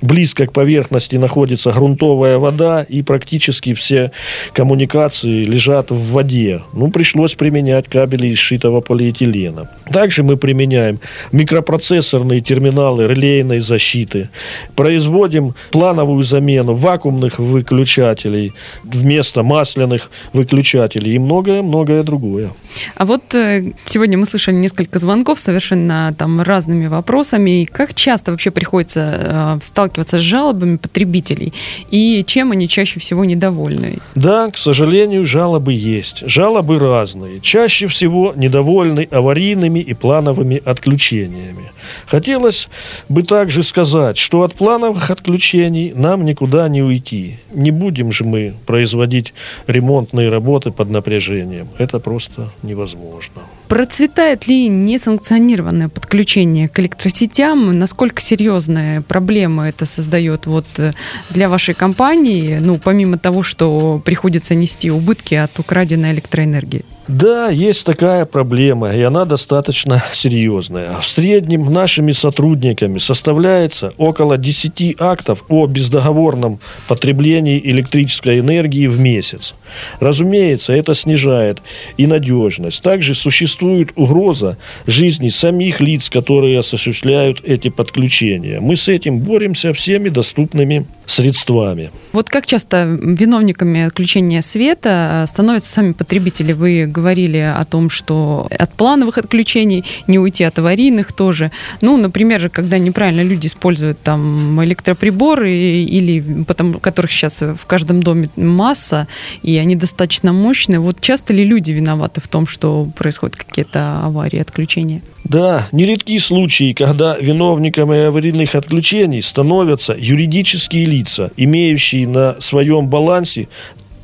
близко 0.00 0.46
к 0.46 0.52
поверхности 0.52 1.16
находится 1.16 1.72
грунтовая 1.72 2.38
вода, 2.38 2.82
и 2.82 3.02
практически 3.02 3.74
все 3.74 4.12
коммуникации 4.52 5.44
лежат 5.44 5.90
в 5.90 6.12
воде. 6.12 6.62
Ну, 6.72 6.90
пришлось 6.90 7.34
применять 7.34 7.88
кабели 7.88 8.28
из 8.28 8.38
шитого 8.38 8.80
полиэтилена. 8.80 9.70
Также 9.92 10.22
мы 10.22 10.36
применяем 10.36 11.00
микропроцессорные 11.32 12.40
терминалы 12.40 13.06
релейной 13.06 13.60
защиты. 13.60 14.28
Производим 14.76 15.54
плановую 15.70 16.24
замену 16.24 16.74
вакуумных 16.74 17.38
выключателей 17.38 18.52
вместо 18.84 19.42
масляных 19.42 20.10
выключателей 20.32 21.14
и 21.14 21.18
многое-многое 21.18 22.02
другое. 22.02 22.50
А 22.94 23.04
вот 23.04 23.34
э, 23.34 23.72
сегодня 23.84 24.18
мы 24.18 24.26
слышали 24.26 24.54
несколько 24.54 24.98
звонков 24.98 25.40
совершенно 25.40 26.14
там 26.16 26.42
разными 26.42 26.86
вопросами. 26.86 27.64
Как 27.64 27.94
часто 27.94 28.30
вообще 28.30 28.50
приходится 28.50 29.58
э, 29.60 29.64
сталкиваться 29.64 29.87
с 29.96 30.20
жалобами 30.20 30.76
потребителей? 30.76 31.52
И 31.90 32.24
чем 32.26 32.52
они 32.52 32.68
чаще 32.68 33.00
всего 33.00 33.24
недовольны? 33.24 33.98
Да, 34.14 34.50
к 34.50 34.58
сожалению, 34.58 35.26
жалобы 35.26 35.72
есть. 35.72 36.22
Жалобы 36.26 36.78
разные. 36.78 37.40
Чаще 37.40 37.86
всего 37.86 38.32
недовольны 38.36 39.08
аварийными 39.10 39.80
и 39.80 39.94
плановыми 39.94 40.60
отключениями. 40.64 41.70
Хотелось 42.06 42.68
бы 43.08 43.22
также 43.22 43.62
сказать, 43.62 44.18
что 44.18 44.42
от 44.42 44.54
плановых 44.54 45.10
отключений 45.10 45.92
нам 45.94 46.24
никуда 46.24 46.68
не 46.68 46.82
уйти. 46.82 47.38
Не 47.52 47.70
будем 47.70 48.12
же 48.12 48.24
мы 48.24 48.54
производить 48.66 49.34
ремонтные 49.66 50.28
работы 50.28 50.70
под 50.70 50.90
напряжением. 50.90 51.68
Это 51.78 51.98
просто 51.98 52.50
невозможно. 52.62 53.42
Процветает 53.68 54.46
ли 54.46 54.66
несанкционированное 54.66 55.90
подключение 55.90 56.68
к 56.68 56.80
электросетям? 56.80 57.78
Насколько 57.78 58.22
серьезная 58.22 59.02
проблема 59.02 59.68
это 59.68 59.84
создает 59.84 60.46
вот 60.46 60.66
э, 60.78 60.92
для 61.28 61.50
вашей 61.50 61.74
компании, 61.74 62.58
ну, 62.60 62.78
помимо 62.78 63.18
того, 63.18 63.42
что 63.42 64.00
приходится 64.02 64.54
нести 64.54 64.90
убытки 64.90 65.34
от 65.34 65.58
украденной 65.58 66.12
электроэнергии? 66.12 66.84
Да, 67.08 67.48
есть 67.48 67.86
такая 67.86 68.26
проблема, 68.26 68.94
и 68.94 69.00
она 69.00 69.24
достаточно 69.24 70.04
серьезная. 70.12 71.00
В 71.00 71.08
среднем 71.08 71.72
нашими 71.72 72.12
сотрудниками 72.12 72.98
составляется 72.98 73.94
около 73.96 74.36
10 74.36 74.96
актов 75.00 75.42
о 75.48 75.66
бездоговорном 75.66 76.60
потреблении 76.86 77.58
электрической 77.64 78.40
энергии 78.40 78.86
в 78.86 79.00
месяц. 79.00 79.54
Разумеется, 80.00 80.74
это 80.74 80.94
снижает 80.94 81.62
и 81.96 82.06
надежность. 82.06 82.82
Также 82.82 83.14
существует 83.14 83.90
угроза 83.96 84.58
жизни 84.86 85.30
самих 85.30 85.80
лиц, 85.80 86.10
которые 86.10 86.58
осуществляют 86.58 87.40
эти 87.42 87.68
подключения. 87.68 88.60
Мы 88.60 88.76
с 88.76 88.86
этим 88.86 89.20
боремся 89.20 89.72
всеми 89.72 90.10
доступными 90.10 90.86
средствами. 91.06 91.90
Вот 92.12 92.28
как 92.28 92.46
часто 92.46 92.84
виновниками 92.84 93.82
отключения 93.82 94.42
света 94.42 95.24
становятся 95.26 95.72
сами 95.72 95.92
потребители? 95.92 96.52
Вы 96.52 96.86
говорили 96.98 97.38
о 97.38 97.64
том, 97.64 97.90
что 97.90 98.48
от 98.58 98.72
плановых 98.74 99.18
отключений 99.18 99.84
не 100.08 100.18
уйти 100.18 100.44
от 100.44 100.58
аварийных 100.58 101.12
тоже. 101.12 101.50
Ну, 101.80 101.96
например, 101.96 102.50
когда 102.50 102.78
неправильно 102.78 103.22
люди 103.22 103.46
используют 103.46 104.00
там 104.02 104.62
электроприборы 104.64 105.50
или 105.50 106.44
потому, 106.44 106.80
которых 106.80 107.12
сейчас 107.12 107.40
в 107.40 107.66
каждом 107.66 108.02
доме 108.02 108.28
масса, 108.36 109.06
и 109.42 109.56
они 109.56 109.76
достаточно 109.76 110.32
мощные. 110.32 110.80
Вот 110.80 111.00
часто 111.00 111.32
ли 111.32 111.44
люди 111.44 111.70
виноваты 111.70 112.20
в 112.20 112.26
том, 112.26 112.46
что 112.46 112.88
происходят 112.96 113.36
какие-то 113.36 114.00
аварии, 114.04 114.40
отключения? 114.40 115.00
Да, 115.24 115.68
нередки 115.72 116.18
случаи, 116.18 116.72
когда 116.72 117.16
виновниками 117.18 118.06
аварийных 118.06 118.54
отключений 118.54 119.22
становятся 119.22 119.94
юридические 119.98 120.86
лица, 120.86 121.30
имеющие 121.36 122.08
на 122.08 122.40
своем 122.40 122.88
балансе 122.88 123.48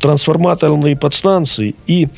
трансформаторные 0.05 0.97
подстанции 0.97 1.75
и 1.87 2.09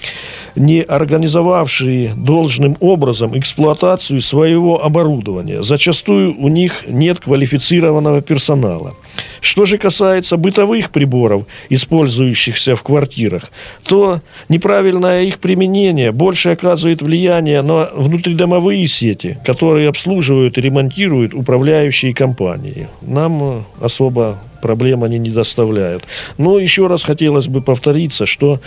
не 0.56 0.82
организовавшие 0.82 2.14
должным 2.16 2.76
образом 2.80 3.38
эксплуатацию 3.38 4.20
своего 4.20 4.84
оборудования. 4.84 5.62
Зачастую 5.62 6.34
у 6.36 6.48
них 6.48 6.82
нет 6.88 7.20
квалифицированного 7.20 8.22
персонала. 8.22 8.94
Что 9.40 9.64
же 9.66 9.78
касается 9.78 10.36
бытовых 10.36 10.90
приборов, 10.90 11.44
использующихся 11.70 12.74
в 12.74 12.82
квартирах, 12.82 13.52
то 13.84 14.20
неправильное 14.48 15.22
их 15.22 15.38
применение 15.38 16.10
больше 16.10 16.50
оказывает 16.50 17.02
влияние 17.02 17.62
на 17.62 17.90
внутридомовые 17.94 18.88
сети, 18.88 19.38
которые 19.44 19.88
обслуживают 19.88 20.58
и 20.58 20.60
ремонтируют 20.60 21.34
управляющие 21.34 22.12
компании. 22.12 22.88
Нам 23.00 23.64
особо 23.80 24.38
проблем 24.66 25.04
они 25.04 25.18
не 25.18 25.30
доставляют. 25.30 26.02
Но 26.38 26.58
еще 26.58 26.88
раз 26.88 27.04
хотелось 27.04 27.46
бы 27.46 27.62
повториться, 27.62 28.26
что 28.26 28.58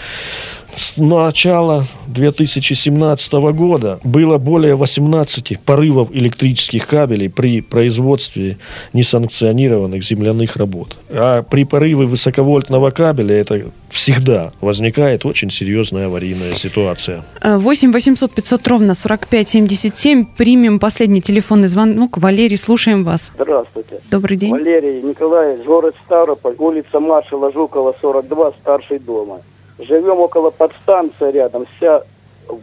с 0.79 0.95
начала 0.95 1.85
2017 2.07 3.33
года 3.33 3.99
было 4.03 4.37
более 4.37 4.75
18 4.75 5.59
порывов 5.59 6.09
электрических 6.13 6.87
кабелей 6.87 7.29
при 7.29 7.59
производстве 7.59 8.57
несанкционированных 8.93 10.03
земляных 10.03 10.55
работ. 10.55 10.95
А 11.09 11.43
при 11.43 11.65
порыве 11.65 12.05
высоковольтного 12.05 12.91
кабеля 12.91 13.35
это 13.35 13.63
всегда 13.89 14.53
возникает 14.61 15.25
очень 15.25 15.51
серьезная 15.51 16.05
аварийная 16.05 16.53
ситуация. 16.53 17.25
8 17.43 17.91
800 17.91 18.31
500 18.31 18.67
ровно 18.67 18.93
45 18.93 19.49
77. 19.49 20.25
Примем 20.37 20.79
последний 20.79 21.21
телефонный 21.21 21.67
звонок. 21.67 22.17
Валерий, 22.17 22.57
слушаем 22.57 23.03
вас. 23.03 23.33
Здравствуйте. 23.35 23.99
Добрый 24.09 24.37
день. 24.37 24.51
Валерий 24.51 25.01
Николаевич, 25.01 25.65
город 25.65 25.95
Ставрополь, 26.05 26.55
улица 26.57 27.01
маршала 27.01 27.51
Жукова, 27.51 27.93
42, 28.01 28.53
старший 28.61 28.99
дома. 28.99 29.39
Живем 29.79 30.19
около 30.19 30.49
подстанции 30.49 31.31
рядом. 31.31 31.65
Вся 31.77 32.03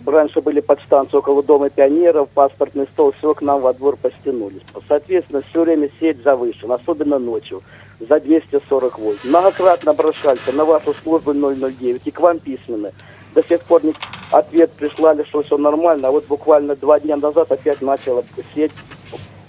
раньше 0.04 0.42
были 0.42 0.60
подстанции 0.60 1.16
около 1.16 1.42
Дома 1.42 1.70
пионеров, 1.70 2.28
паспортный 2.28 2.86
стол, 2.86 3.12
все 3.12 3.32
к 3.34 3.40
нам 3.40 3.60
во 3.60 3.72
двор 3.72 3.96
постянулись. 3.96 4.62
Соответственно, 4.86 5.42
все 5.48 5.62
время 5.62 5.90
сеть 5.98 6.22
завышена, 6.22 6.74
особенно 6.74 7.18
ночью, 7.18 7.62
за 8.00 8.20
240 8.20 8.98
вольт. 8.98 9.24
Многократно 9.24 9.92
обращались 9.92 10.40
на 10.52 10.64
вашу 10.66 10.92
службу 10.92 11.32
009 11.32 12.02
и 12.04 12.10
к 12.10 12.20
вам 12.20 12.38
письменно. 12.38 12.92
До 13.34 13.42
сих 13.42 13.62
пор 13.62 13.84
не... 13.84 13.94
ответ 14.30 14.72
прислали, 14.72 15.24
что 15.24 15.42
все 15.42 15.56
нормально, 15.56 16.08
а 16.08 16.10
вот 16.10 16.26
буквально 16.26 16.76
два 16.76 17.00
дня 17.00 17.16
назад 17.16 17.50
опять 17.50 17.80
начала 17.80 18.24
сеть 18.54 18.72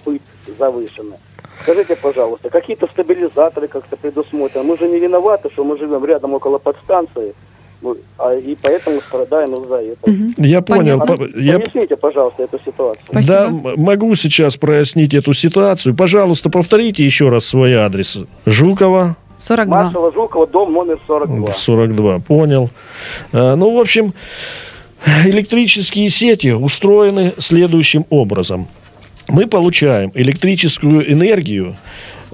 быть 0.05 0.21
завышена. 0.57 1.17
Скажите, 1.61 1.97
пожалуйста, 1.97 2.49
какие-то 2.49 2.87
стабилизаторы 2.87 3.67
как-то 3.67 3.97
предусмотрены? 3.97 4.65
Мы 4.65 4.77
же 4.77 4.87
не 4.87 4.99
виноваты, 4.99 5.49
что 5.51 5.65
мы 5.65 5.77
живем 5.77 6.05
рядом 6.05 6.33
около 6.33 6.59
подстанции. 6.59 7.33
Ну, 7.81 7.95
а, 8.17 8.33
и 8.33 8.55
поэтому 8.61 9.01
страдаем 9.01 9.63
из-за 9.63 9.75
этого. 9.75 10.09
Угу. 10.09 10.33
Я 10.37 10.61
понял. 10.61 10.99
Понятно. 10.99 11.39
Я... 11.39 11.59
Поясните, 11.59 11.95
пожалуйста, 11.95 12.43
эту 12.43 12.59
ситуацию. 12.59 13.05
Спасибо. 13.07 13.33
Да, 13.33 13.49
могу 13.77 14.15
сейчас 14.15 14.57
прояснить 14.57 15.13
эту 15.13 15.33
ситуацию. 15.33 15.95
Пожалуйста, 15.95 16.49
повторите 16.49 17.03
еще 17.03 17.29
раз 17.29 17.45
свой 17.45 17.75
адрес. 17.75 18.17
Жукова. 18.45 19.15
42. 19.39 19.83
Маршала 19.83 20.11
Жукова, 20.11 20.47
дом 20.47 20.73
номер 20.73 20.99
42. 21.05 21.53
42, 21.53 22.19
понял. 22.19 22.71
А, 23.31 23.55
ну, 23.55 23.75
в 23.75 23.79
общем, 23.79 24.13
электрические 25.25 26.09
сети 26.09 26.53
устроены 26.53 27.33
следующим 27.37 28.05
образом. 28.09 28.67
Мы 29.27 29.45
получаем 29.45 30.11
электрическую 30.15 31.11
энергию 31.11 31.75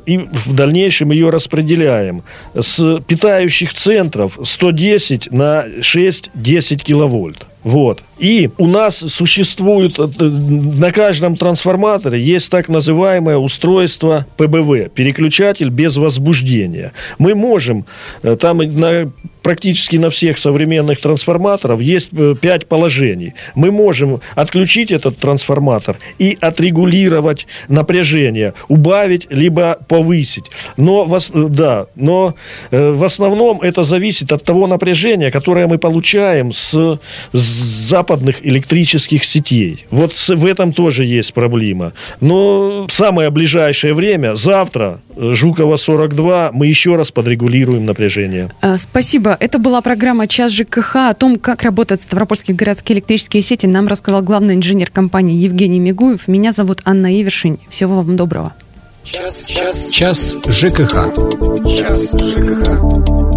и 0.05 0.17
в 0.17 0.53
дальнейшем 0.53 1.11
ее 1.11 1.29
распределяем 1.29 2.23
с 2.53 2.99
питающих 3.07 3.73
центров 3.73 4.37
110 4.43 5.31
на 5.31 5.65
6-10 5.79 6.77
киловольт. 6.77 7.45
Вот. 7.63 8.03
И 8.19 8.49
у 8.57 8.67
нас 8.67 8.97
существует 8.97 9.97
э, 9.97 10.07
на 10.19 10.91
каждом 10.91 11.35
трансформаторе 11.35 12.21
есть 12.21 12.49
так 12.49 12.69
называемое 12.69 13.37
устройство 13.37 14.25
ПБВ, 14.37 14.91
переключатель 14.93 15.69
без 15.69 15.97
возбуждения. 15.97 16.91
Мы 17.17 17.35
можем, 17.35 17.85
э, 18.21 18.35
там 18.35 18.59
на, 18.59 19.11
практически 19.41 19.97
на 19.97 20.09
всех 20.09 20.37
современных 20.37 21.01
трансформаторов 21.01 21.81
есть 21.81 22.09
э, 22.13 22.35
пять 22.39 22.67
положений. 22.67 23.33
Мы 23.55 23.71
можем 23.71 24.21
отключить 24.35 24.91
этот 24.91 25.17
трансформатор 25.17 25.97
и 26.19 26.37
отрегулировать 26.39 27.47
напряжение, 27.67 28.53
убавить 28.67 29.27
либо 29.29 29.79
повысить. 29.87 30.45
Но, 30.77 31.09
да, 31.33 31.87
но 31.95 32.35
в 32.71 33.03
основном 33.03 33.61
это 33.61 33.83
зависит 33.83 34.31
от 34.31 34.43
того 34.43 34.67
напряжения, 34.67 35.31
которое 35.31 35.67
мы 35.67 35.77
получаем 35.77 36.53
с, 36.53 36.99
с 37.33 37.52
западных 37.53 38.45
электрических 38.45 39.25
сетей. 39.25 39.85
Вот 39.91 40.13
в 40.13 40.45
этом 40.45 40.73
тоже 40.73 41.05
есть 41.05 41.33
проблема. 41.33 41.93
Но 42.21 42.87
в 42.87 42.93
самое 42.93 43.29
ближайшее 43.29 43.93
время, 43.93 44.35
завтра, 44.35 44.99
э, 45.15 45.33
Жукова 45.33 45.77
42, 45.77 46.51
мы 46.53 46.67
еще 46.67 46.95
раз 46.95 47.11
подрегулируем 47.11 47.85
напряжение. 47.85 48.49
Э, 48.61 48.77
спасибо. 48.77 49.37
Это 49.39 49.59
была 49.59 49.81
программа 49.81 50.27
«Час 50.27 50.51
ЖКХ». 50.51 50.95
О 50.95 51.13
том, 51.13 51.37
как 51.37 51.63
работают 51.63 52.01
ставропольские 52.01 52.55
городские 52.55 52.97
электрические 52.97 53.41
сети, 53.41 53.65
нам 53.65 53.87
рассказал 53.87 54.21
главный 54.21 54.55
инженер 54.55 54.89
компании 54.91 55.35
Евгений 55.35 55.79
Мигуев. 55.79 56.27
Меня 56.27 56.51
зовут 56.51 56.81
Анна 56.85 57.13
Ивершин. 57.19 57.59
Всего 57.69 57.97
вам 57.97 58.15
доброго. 58.15 58.53
Час, 59.03 59.47
час, 59.47 59.89
час 59.89 60.37
ЖКХ. 60.47 61.13
Час 61.67 62.13
ЖКХ. 62.13 63.32